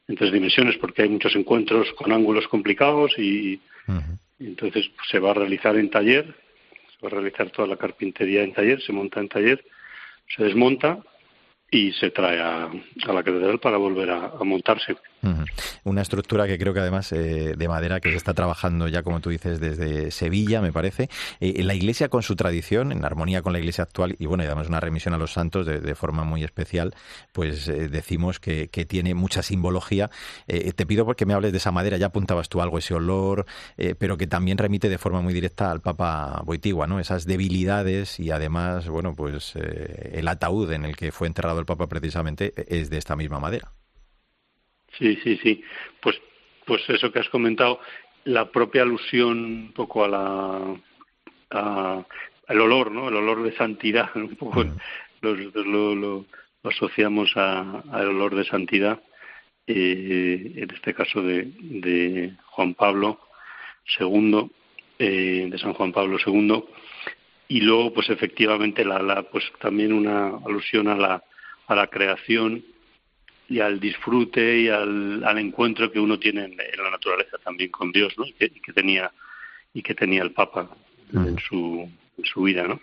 en 0.07 0.15
tres 0.15 0.31
dimensiones 0.31 0.77
porque 0.77 1.03
hay 1.03 1.09
muchos 1.09 1.35
encuentros 1.35 1.91
con 1.93 2.11
ángulos 2.11 2.47
complicados 2.47 3.17
y, 3.17 3.59
entonces 4.39 4.89
se 5.09 5.19
va 5.19 5.31
a 5.31 5.35
realizar 5.35 5.75
en 5.77 5.89
taller, 5.89 6.25
se 6.25 7.05
va 7.05 7.07
a 7.07 7.21
realizar 7.21 7.51
toda 7.51 7.67
la 7.67 7.77
carpintería 7.77 8.43
en 8.43 8.53
taller, 8.53 8.81
se 8.81 8.91
monta 8.91 9.19
en 9.19 9.29
taller, 9.29 9.63
se 10.35 10.43
desmonta 10.43 10.99
y 11.71 11.91
se 11.93 12.11
trae 12.11 12.39
a, 12.39 12.69
la 13.07 13.23
catedral 13.23 13.59
para 13.59 13.77
volver 13.77 14.09
a, 14.09 14.31
montarse. 14.43 14.95
Una 15.83 16.01
estructura 16.01 16.47
que 16.47 16.57
creo 16.57 16.73
que 16.73 16.79
además 16.79 17.11
eh, 17.11 17.55
de 17.57 17.67
madera 17.67 17.99
que 17.99 18.11
se 18.11 18.17
está 18.17 18.33
trabajando 18.33 18.88
ya, 18.88 19.03
como 19.03 19.19
tú 19.21 19.29
dices, 19.29 19.59
desde 19.59 20.11
Sevilla, 20.11 20.61
me 20.61 20.71
parece. 20.71 21.09
Eh, 21.39 21.63
la 21.63 21.73
iglesia 21.73 22.09
con 22.09 22.23
su 22.23 22.35
tradición, 22.35 22.91
en 22.91 23.03
armonía 23.03 23.41
con 23.41 23.53
la 23.53 23.59
iglesia 23.59 23.83
actual, 23.83 24.15
y 24.19 24.25
bueno, 24.25 24.43
y 24.43 24.47
además 24.47 24.67
una 24.67 24.79
remisión 24.79 25.13
a 25.13 25.17
los 25.17 25.33
santos 25.33 25.65
de, 25.65 25.95
forma 25.95 26.23
muy 26.23 26.43
especial, 26.43 26.93
pues 27.31 27.67
eh, 27.67 27.88
decimos 27.89 28.39
que, 28.39 28.67
tiene 28.85 29.15
mucha 29.15 29.41
simbología. 29.41 30.11
te 30.45 30.85
pido 30.85 31.05
porque 31.05 31.25
me 31.25 31.33
hables 31.33 31.51
de 31.51 31.57
esa 31.57 31.71
madera, 31.71 31.97
ya 31.97 32.07
apuntabas 32.07 32.49
tú 32.49 32.61
algo, 32.61 32.77
ese 32.77 32.93
olor, 32.93 33.45
pero 33.97 34.17
que 34.17 34.27
también 34.27 34.57
remite 34.57 34.89
de 34.89 34.97
forma 34.97 35.21
muy 35.21 35.33
directa 35.33 35.71
al 35.71 35.81
Papa 35.81 36.41
Boitigua, 36.45 36.85
¿no? 36.85 36.99
Esas 36.99 37.25
debilidades 37.25 38.19
y 38.19 38.29
además, 38.29 38.88
bueno, 38.88 39.15
pues 39.15 39.53
el 39.55 40.27
ataúd 40.27 40.71
en 40.71 40.85
el 40.85 40.95
que 40.95 41.11
fue 41.11 41.27
enterrado 41.27 41.59
el 41.59 41.65
Papa 41.65 41.88
precisamente 41.88 42.53
es 42.67 42.89
de 42.89 42.97
esta 42.97 43.15
misma 43.15 43.39
madera. 43.39 43.71
Sí, 44.97 45.17
sí, 45.23 45.38
sí. 45.38 45.63
Pues, 46.01 46.19
pues 46.65 46.88
eso 46.89 47.12
que 47.12 47.19
has 47.19 47.29
comentado, 47.29 47.79
la 48.25 48.49
propia 48.51 48.81
alusión 48.81 49.38
un 49.38 49.71
poco 49.73 50.03
a 50.03 50.08
la 50.08 52.05
al 52.47 52.62
olor, 52.62 52.91
¿no? 52.91 53.10
El 53.10 53.15
olor 53.15 53.43
de 53.43 53.55
santidad, 53.55 54.10
un 54.15 54.36
poco 54.36 54.65
lo, 55.21 55.95
lo, 55.95 56.25
asociamos 56.63 57.31
al 57.36 58.08
olor 58.08 58.36
de 58.36 58.45
santidad. 58.45 59.01
Eh, 59.67 60.53
en 60.58 60.69
este 60.71 60.93
caso 60.93 61.23
de, 61.23 61.51
de 61.60 62.34
Juan 62.45 62.75
Pablo 62.75 63.19
II, 63.99 64.51
eh, 64.99 65.47
de 65.49 65.58
San 65.58 65.73
Juan 65.73 65.91
Pablo 65.91 66.17
II, 66.23 66.63
y 67.47 67.62
luego, 67.62 67.93
pues 67.93 68.10
efectivamente, 68.10 68.86
la, 68.86 68.99
la, 68.99 69.23
pues 69.23 69.43
también 69.60 69.93
una 69.93 70.38
alusión 70.45 70.88
a 70.88 70.95
la, 70.95 71.23
a 71.67 71.75
la 71.75 71.88
creación 71.88 72.63
y 73.47 73.60
al 73.60 73.79
disfrute 73.79 74.60
y 74.60 74.69
al, 74.69 75.23
al 75.23 75.38
encuentro 75.38 75.91
que 75.91 75.99
uno 75.99 76.17
tiene 76.17 76.45
en, 76.45 76.58
la 76.58 76.91
naturaleza 76.91 77.38
también 77.43 77.69
con 77.69 77.91
Dios, 77.91 78.13
¿no? 78.17 78.25
Y 78.25 78.34
que, 78.34 78.73
tenía 78.73 79.12
y 79.73 79.81
que 79.81 79.93
tenía 79.93 80.23
el 80.23 80.31
Papa 80.31 80.69
en 81.13 81.38
su 81.39 81.89
en 82.17 82.25
su 82.25 82.43
vida, 82.43 82.67
¿no? 82.67 82.79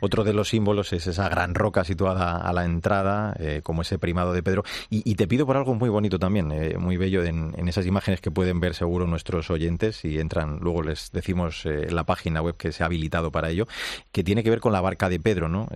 Otro 0.00 0.24
de 0.24 0.32
los 0.32 0.48
símbolos 0.48 0.92
es 0.92 1.06
esa 1.06 1.28
gran 1.28 1.54
roca 1.54 1.84
situada 1.84 2.36
a 2.36 2.52
la 2.52 2.64
entrada, 2.64 3.34
eh, 3.38 3.60
como 3.62 3.82
ese 3.82 3.98
primado 3.98 4.32
de 4.32 4.42
Pedro. 4.42 4.64
Y, 4.90 5.16
te 5.16 5.26
pido 5.26 5.46
por 5.46 5.56
algo 5.56 5.74
muy 5.74 5.88
bonito 5.88 6.18
también, 6.18 6.52
eh, 6.52 6.76
muy 6.78 6.98
bello 6.98 7.24
en, 7.24 7.54
esas 7.68 7.86
imágenes 7.86 8.20
que 8.20 8.30
pueden 8.30 8.60
ver 8.60 8.74
seguro 8.74 9.06
nuestros 9.06 9.50
oyentes 9.50 10.04
y 10.04 10.20
entran, 10.20 10.58
luego 10.60 10.82
les 10.82 11.10
decimos 11.10 11.64
en 11.64 11.94
la 11.94 12.04
página 12.04 12.42
web 12.42 12.56
que 12.56 12.70
se 12.70 12.82
ha 12.82 12.86
habilitado 12.86 13.32
para 13.32 13.48
ello, 13.48 13.66
que 14.12 14.22
tiene 14.22 14.44
que 14.44 14.50
ver 14.50 14.60
con 14.60 14.72
la 14.72 14.80
barca 14.80 15.08
de 15.08 15.18
Pedro, 15.18 15.48
¿no? 15.48 15.68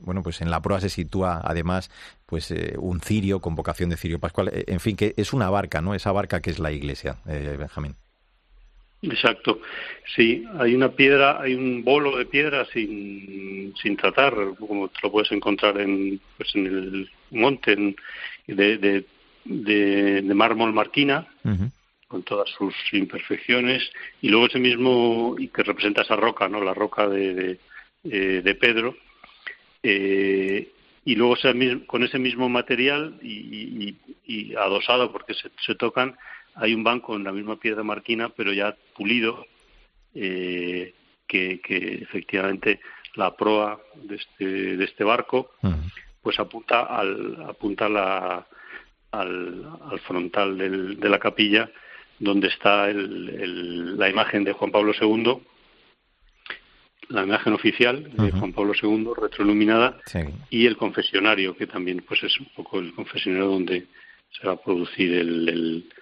bueno, 0.00 0.22
pues 0.22 0.40
en 0.42 0.50
la 0.50 0.60
proa 0.60 0.80
se 0.80 0.88
sitúa 0.88 1.40
además 1.42 1.90
pues 2.26 2.52
un 2.78 3.00
cirio 3.00 3.40
con 3.40 3.54
vocación 3.54 3.90
de 3.90 3.96
cirio 3.96 4.20
pascual, 4.20 4.50
en 4.52 4.80
fin, 4.80 4.96
que 4.96 5.14
es 5.16 5.32
una 5.32 5.50
barca, 5.50 5.80
¿no? 5.80 5.94
Esa 5.94 6.12
barca 6.12 6.40
que 6.40 6.50
es 6.50 6.58
la 6.58 6.72
iglesia, 6.72 7.16
Benjamín. 7.24 7.96
Exacto. 9.02 9.60
Sí, 10.14 10.44
hay 10.58 10.74
una 10.74 10.92
piedra, 10.92 11.40
hay 11.40 11.54
un 11.54 11.82
bolo 11.82 12.16
de 12.16 12.24
piedra 12.24 12.64
sin, 12.66 13.74
sin 13.80 13.96
tratar, 13.96 14.34
como 14.58 14.88
te 14.88 14.98
lo 15.02 15.10
puedes 15.10 15.32
encontrar 15.32 15.80
en, 15.80 16.20
pues 16.36 16.54
en 16.54 16.66
el 16.66 17.10
monte 17.30 17.74
de, 18.46 18.78
de, 18.78 19.04
de, 19.44 20.34
mármol 20.34 20.72
marquina, 20.72 21.26
con 22.06 22.22
todas 22.22 22.48
sus 22.50 22.74
imperfecciones, 22.92 23.90
y 24.20 24.28
luego 24.28 24.46
ese 24.46 24.60
mismo, 24.60 25.34
y 25.36 25.48
que 25.48 25.64
representa 25.64 26.02
esa 26.02 26.14
roca, 26.14 26.48
¿no? 26.48 26.62
La 26.62 26.74
roca 26.74 27.08
de, 27.08 27.58
de, 28.04 28.54
Pedro, 28.54 28.96
eh, 29.82 30.70
y 31.04 31.14
luego 31.16 31.34
con 31.86 32.04
ese 32.04 32.20
mismo 32.20 32.48
material 32.48 33.18
y, 33.20 33.96
y, 34.26 34.54
adosado, 34.54 35.10
porque 35.10 35.34
se, 35.34 35.50
se 35.66 35.74
tocan, 35.74 36.16
hay 36.54 36.74
un 36.74 36.84
banco 36.84 37.16
en 37.16 37.24
la 37.24 37.32
misma 37.32 37.56
piedra 37.56 37.82
marquina, 37.82 38.28
pero 38.28 38.52
ya 38.52 38.76
pulido, 38.96 39.46
eh, 40.14 40.94
que, 41.26 41.60
efectivamente 42.02 42.80
la 43.14 43.34
proa 43.36 43.80
de 43.94 44.16
este, 44.16 44.76
de 44.76 44.84
este 44.84 45.04
barco 45.04 45.50
pues 46.22 46.38
apunta 46.38 46.82
al 46.82 47.44
apunta 47.48 47.88
la, 47.88 48.46
al, 49.10 49.78
al 49.90 50.00
frontal 50.00 50.56
del, 50.56 51.00
de 51.00 51.08
la 51.08 51.18
capilla 51.18 51.70
donde 52.18 52.48
está 52.48 52.88
el, 52.88 53.98
la 53.98 54.08
imagen 54.08 54.44
de 54.44 54.52
Juan 54.52 54.70
Pablo 54.70 54.92
II 54.98 55.38
la 57.08 57.24
imagen 57.24 57.52
oficial 57.52 58.10
de 58.16 58.30
Juan 58.30 58.52
Pablo 58.52 58.72
II 58.80 59.08
retroiluminada 59.20 59.98
y 60.48 60.66
el 60.66 60.76
confesionario 60.76 61.56
que 61.56 61.66
también 61.66 62.04
pues 62.06 62.22
es 62.22 62.38
un 62.40 62.46
poco 62.54 62.78
el 62.78 62.94
confesionario 62.94 63.48
donde 63.48 63.86
se 64.30 64.46
va 64.46 64.54
a 64.54 64.62
producir 64.62 65.12
el, 65.12 65.48
el, 65.48 65.92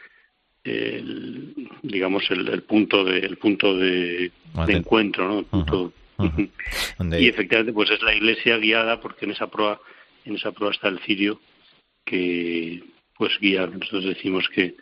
digamos 1.82 2.30
el, 2.30 2.62
punto 2.62 3.04
de 3.04 3.20
el 3.20 3.36
punto 3.38 3.76
de, 3.76 4.30
encuentro 4.68 5.26
no 5.26 5.42
punto, 5.44 5.92
y 7.18 7.28
efectivamente 7.28 7.72
pues 7.72 7.90
es 7.90 8.02
la 8.02 8.14
iglesia 8.14 8.58
guiada 8.58 9.00
porque 9.00 9.24
en 9.24 9.30
esa 9.32 9.46
proa 9.46 9.80
en 10.24 10.36
esa 10.36 10.52
proa 10.52 10.72
está 10.72 10.88
el 10.88 10.98
cirio 11.00 11.40
que 12.04 12.82
pues 13.16 13.38
guía. 13.38 13.66
Nosotros 13.66 14.04
decimos 14.04 14.48
que 14.48 14.74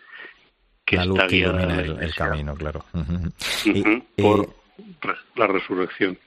que 0.85 0.97
está 0.97 1.27
guiada 1.27 1.81
el, 1.81 2.15
camino 2.15 2.55
claro. 2.55 2.85
Por, 4.17 4.55
la 5.37 5.47
resurrección. 5.47 6.19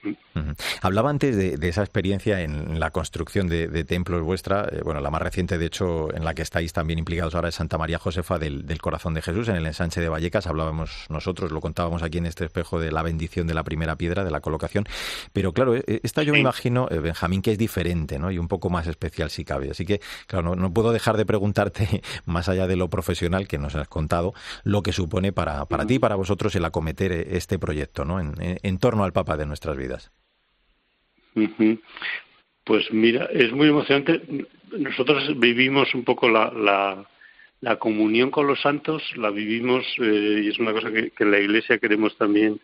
Hablaba 0.80 1.10
antes 1.10 1.36
de, 1.36 1.68
esa 1.68 1.82
experiencia 1.82 2.40
en 2.40 2.80
la 2.80 2.90
construcción 2.90 3.48
de, 3.48 3.84
templos 3.84 4.22
vuestra, 4.22 4.66
eh, 4.70 4.80
bueno, 4.82 5.00
la 5.00 5.10
más 5.10 5.22
reciente, 5.22 5.58
de 5.58 5.66
hecho, 5.66 6.14
en 6.14 6.24
la 6.24 6.34
que 6.34 6.42
estáis 6.42 6.72
también 6.72 6.98
implicados 6.98 7.34
ahora 7.34 7.48
es 7.48 7.54
Santa 7.54 7.78
María 7.78 7.98
Josefa 7.98 8.38
del, 8.38 8.80
Corazón 8.80 9.14
de 9.14 9.22
Jesús, 9.22 9.48
en 9.48 9.56
el 9.56 9.66
ensanche 9.66 10.00
de 10.00 10.08
Vallecas. 10.08 10.46
Hablábamos 10.46 11.06
nosotros, 11.08 11.52
lo 11.52 11.60
contábamos 11.60 12.02
aquí 12.02 12.18
en 12.18 12.26
este 12.26 12.46
espejo 12.46 12.80
de 12.80 12.90
la 12.90 13.02
bendición 13.02 13.46
de 13.46 13.54
la 13.54 13.62
primera 13.62 13.96
piedra, 13.96 14.24
de 14.24 14.30
la 14.30 14.40
colocación. 14.40 14.84
Pero 15.32 15.52
claro, 15.52 15.76
eh, 15.76 16.00
esta 16.02 16.22
yo 16.22 16.32
me 16.32 16.40
imagino, 16.40 16.88
eh, 16.90 16.98
Benjamín, 16.98 17.42
que 17.42 17.52
es 17.52 17.58
diferente, 17.58 18.18
¿no? 18.18 18.30
Y 18.30 18.38
un 18.38 18.48
poco 18.48 18.70
más 18.70 18.86
especial 18.86 19.30
si 19.30 19.44
cabe. 19.44 19.70
Así 19.70 19.84
que, 19.84 20.00
claro, 20.26 20.56
no, 20.56 20.72
puedo 20.72 20.92
dejar 20.92 21.16
de 21.16 21.26
preguntarte, 21.26 22.02
más 22.24 22.48
allá 22.48 22.66
de 22.66 22.76
lo 22.76 22.88
profesional 22.88 23.46
que 23.46 23.58
nos 23.58 23.74
has 23.74 23.88
contado, 23.88 24.34
lo 24.64 24.82
que 24.82 24.92
supone 24.92 25.32
para, 25.32 25.66
para 25.66 25.86
ti 25.86 25.94
y 25.94 25.98
para 25.98 26.16
vosotros 26.16 26.54
el 26.54 26.64
acometer 26.64 27.12
este 27.12 27.58
proyecto, 27.58 28.04
¿no? 28.04 28.20
En, 28.20 28.41
en, 28.42 28.78
torno 28.78 29.04
al 29.04 29.12
Papa 29.12 29.36
de 29.36 29.46
nuestras 29.46 29.76
vidas? 29.76 30.10
Pues 32.64 32.92
mira, 32.92 33.26
es 33.32 33.52
muy 33.52 33.68
emocionante. 33.68 34.20
Nosotros 34.76 35.38
vivimos 35.38 35.94
un 35.94 36.04
poco 36.04 36.28
la, 36.28 36.52
la, 36.52 37.06
la 37.60 37.76
comunión 37.76 38.30
con 38.30 38.46
los 38.46 38.60
santos, 38.60 39.02
la 39.16 39.30
vivimos 39.30 39.86
eh, 39.98 40.42
y 40.44 40.48
es 40.48 40.58
una 40.58 40.72
cosa 40.72 40.90
que, 40.92 41.12
en 41.16 41.30
la 41.30 41.38
Iglesia 41.38 41.78
queremos 41.78 42.16
también, 42.18 42.60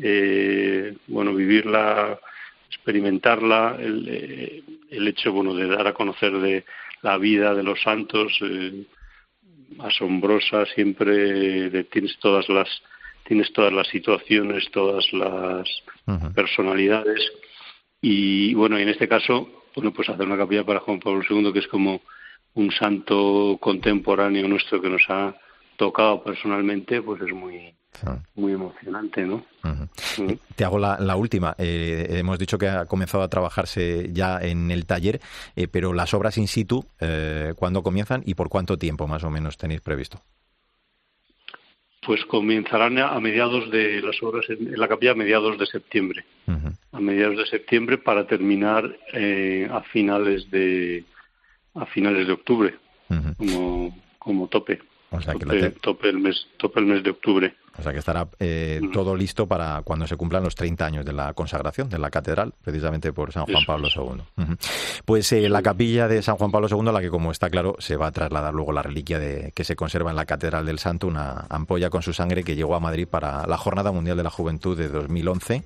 eh, 0.00 0.94
bueno, 1.06 1.34
vivirla, 1.34 2.20
experimentarla, 2.68 3.76
el, 3.80 4.08
eh, 4.08 4.62
el, 4.90 5.08
hecho, 5.08 5.32
bueno, 5.32 5.54
de 5.54 5.66
dar 5.66 5.86
a 5.86 5.94
conocer 5.94 6.32
de 6.38 6.64
la 7.02 7.18
vida 7.18 7.54
de 7.54 7.62
los 7.62 7.80
santos, 7.82 8.38
asombrosa, 9.78 10.66
siempre 10.66 11.84
tienes 11.84 12.16
todas 12.18 12.48
las 12.48 12.68
tienes 13.26 13.52
todas 13.52 13.72
las 13.72 13.88
situaciones, 13.88 14.70
todas 14.70 15.04
las 15.12 15.68
personalidades 16.34 17.20
y 18.00 18.54
bueno, 18.54 18.78
en 18.78 18.88
este 18.88 19.08
caso, 19.08 19.48
bueno, 19.76 19.92
pues 19.92 20.08
hacer 20.08 20.26
una 20.26 20.36
capilla 20.36 20.64
para 20.64 20.80
Juan 20.80 21.00
Pablo 21.00 21.22
II 21.28 21.52
que 21.52 21.60
es 21.60 21.68
como 21.68 22.00
un 22.54 22.70
santo 22.72 23.56
contemporáneo 23.60 24.48
nuestro 24.48 24.80
que 24.80 24.90
nos 24.90 25.02
ha 25.08 25.34
tocado 25.76 26.22
personalmente, 26.22 27.00
pues 27.00 27.22
es 27.22 27.32
muy 27.32 27.74
muy 28.34 28.52
emocionante, 28.52 29.22
¿no? 29.22 29.44
Te 30.56 30.64
hago 30.64 30.78
la, 30.78 31.16
última. 31.16 31.54
Eh, 31.58 32.06
hemos 32.10 32.38
dicho 32.38 32.58
que 32.58 32.68
ha 32.68 32.86
comenzado 32.86 33.22
a 33.22 33.28
trabajarse 33.28 34.08
ya 34.12 34.38
en 34.40 34.70
el 34.70 34.86
taller, 34.86 35.20
eh, 35.56 35.68
pero 35.68 35.92
las 35.92 36.14
obras 36.14 36.38
in 36.38 36.48
situ, 36.48 36.84
eh, 37.00 37.52
¿cuándo 37.56 37.82
comienzan 37.82 38.22
y 38.26 38.34
por 38.34 38.48
cuánto 38.48 38.78
tiempo 38.78 39.06
más 39.06 39.24
o 39.24 39.30
menos 39.30 39.56
tenéis 39.56 39.80
previsto? 39.80 40.20
Pues 42.04 42.24
comenzarán 42.24 42.98
a 42.98 43.18
mediados 43.20 43.70
de 43.70 44.02
las 44.02 44.20
obras 44.22 44.44
en, 44.50 44.78
la 44.78 44.88
capilla 44.88 45.12
a 45.12 45.14
mediados 45.14 45.56
de 45.58 45.66
septiembre. 45.66 46.24
A 46.92 47.00
mediados 47.00 47.38
de 47.38 47.46
septiembre 47.46 47.96
para 47.96 48.26
terminar 48.26 48.96
eh, 49.12 49.68
a 49.70 49.80
finales 49.82 50.50
de 50.50 51.04
a 51.74 51.86
finales 51.86 52.26
de 52.26 52.32
octubre 52.34 52.74
como 53.38 53.96
como 54.18 54.48
tope. 54.48 54.80
tope, 55.80 56.08
el 56.08 56.18
mes 56.18 56.46
tope 56.58 56.80
el 56.80 56.86
mes 56.86 57.02
de 57.02 57.10
octubre. 57.10 57.54
O 57.78 57.82
sea 57.82 57.92
que 57.92 57.98
estará 57.98 58.28
eh, 58.38 58.80
todo 58.92 59.16
listo 59.16 59.46
para 59.46 59.82
cuando 59.82 60.06
se 60.06 60.16
cumplan 60.16 60.44
los 60.44 60.54
30 60.54 60.84
años 60.84 61.04
de 61.04 61.12
la 61.12 61.32
consagración 61.32 61.88
de 61.88 61.98
la 61.98 62.10
catedral, 62.10 62.54
precisamente 62.62 63.12
por 63.12 63.32
San 63.32 63.46
Juan 63.46 63.64
Pablo 63.66 63.88
II. 63.94 64.22
Pues 65.04 65.32
eh, 65.32 65.48
la 65.48 65.62
capilla 65.62 66.08
de 66.08 66.22
San 66.22 66.36
Juan 66.36 66.50
Pablo 66.50 66.68
II, 66.70 66.92
la 66.92 67.00
que 67.00 67.10
como 67.10 67.30
está 67.30 67.50
claro, 67.50 67.76
se 67.78 67.96
va 67.96 68.08
a 68.08 68.12
trasladar 68.12 68.52
luego 68.52 68.72
la 68.72 68.82
reliquia 68.82 69.18
de, 69.18 69.52
que 69.54 69.64
se 69.64 69.74
conserva 69.74 70.10
en 70.10 70.16
la 70.16 70.26
Catedral 70.26 70.66
del 70.66 70.78
Santo, 70.78 71.06
una 71.06 71.46
ampolla 71.48 71.88
con 71.88 72.02
su 72.02 72.12
sangre 72.12 72.44
que 72.44 72.54
llegó 72.54 72.74
a 72.74 72.80
Madrid 72.80 73.08
para 73.08 73.46
la 73.46 73.56
Jornada 73.56 73.90
Mundial 73.90 74.16
de 74.16 74.22
la 74.22 74.30
Juventud 74.30 74.76
de 74.76 74.88
2011. 74.88 75.62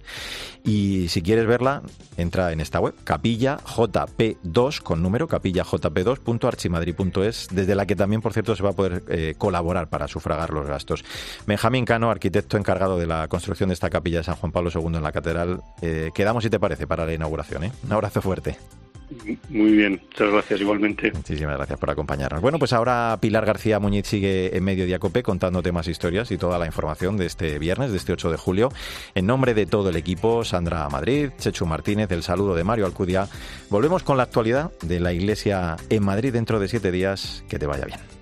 Y 0.65 1.09
si 1.09 1.23
quieres 1.23 1.47
verla, 1.47 1.83
entra 2.17 2.53
en 2.53 2.61
esta 2.61 2.81
web, 2.81 2.95
capilla 3.05 3.59
JP2 3.59 4.83
con 4.83 5.03
número, 5.03 5.29
capillajp2.archimadrid.es, 5.29 7.49
desde 7.51 7.75
la 7.75 7.87
que 7.87 7.97
también, 7.97 8.23
por 8.23 8.33
cierto, 8.33 8.55
se 8.55 8.63
va 8.63 8.71
a 8.71 8.75
poder 8.75 9.03
eh, 9.09 9.35
colaborar 9.37 9.89
para 9.89 10.07
sufragar 10.09 10.51
los 10.51 10.67
gastos. 10.67 11.05
Benjamín 11.47 11.85
arquitecto 12.05 12.57
encargado 12.57 12.99
de 12.99 13.07
la 13.07 13.29
construcción 13.29 13.69
de 13.69 13.75
esta 13.75 13.91
capilla 13.91 14.19
de 14.19 14.25
San 14.25 14.37
Juan 14.37 14.53
Pablo 14.53 14.71
II 14.75 14.97
en 14.97 15.03
la 15.03 15.13
catedral. 15.13 15.61
Eh, 15.83 16.11
quedamos, 16.15 16.45
si 16.45 16.51
te 16.51 16.61
parece, 16.61 16.87
para 16.87 17.07
la 17.07 17.15
inauguración. 17.15 17.65
¿eh? 17.65 17.73
Un 17.85 17.93
abrazo 17.93 18.23
fuerte. 18.23 18.57
Muy 19.49 19.73
bien, 19.73 20.01
muchas 20.11 20.33
gracias 20.33 20.61
igualmente. 20.61 21.13
Muchísimas 21.13 21.57
gracias 21.57 21.79
por 21.79 21.91
acompañarnos. 21.91 22.41
Bueno, 22.41 22.59
pues 22.59 22.73
ahora 22.73 23.17
Pilar 23.21 23.47
García 23.47 23.79
Muñiz 23.79 24.07
sigue 24.07 24.57
en 24.57 24.65
Medio 24.65 24.85
Diacope 24.85 25.23
contándote 25.23 25.71
más 25.71 25.87
historias 25.87 26.31
y 26.33 26.39
toda 26.39 26.59
la 26.59 26.67
información 26.67 27.17
de 27.17 27.27
este 27.27 27.59
viernes, 27.59 27.93
de 27.93 27.99
este 27.99 28.13
8 28.13 28.31
de 28.31 28.37
julio. 28.37 28.73
En 29.15 29.27
nombre 29.27 29.55
de 29.55 29.67
todo 29.67 29.91
el 29.91 29.97
equipo, 29.97 30.45
Sandra 30.45 30.89
Madrid, 30.89 31.31
Chechu 31.39 31.67
Martínez, 31.67 32.11
el 32.11 32.23
saludo 32.23 32.55
de 32.55 32.65
Mario 32.65 32.87
Alcudia. 32.87 33.29
Volvemos 33.71 34.03
con 34.03 34.17
la 34.17 34.25
actualidad 34.25 34.73
de 34.83 34.99
la 34.99 35.13
Iglesia 35.13 35.77
en 35.89 36.05
Madrid 36.05 36.33
dentro 36.33 36.59
de 36.59 36.69
siete 36.69 36.91
días. 36.91 37.45
Que 37.49 37.59
te 37.59 37.67
vaya 37.67 37.85
bien. 37.85 38.16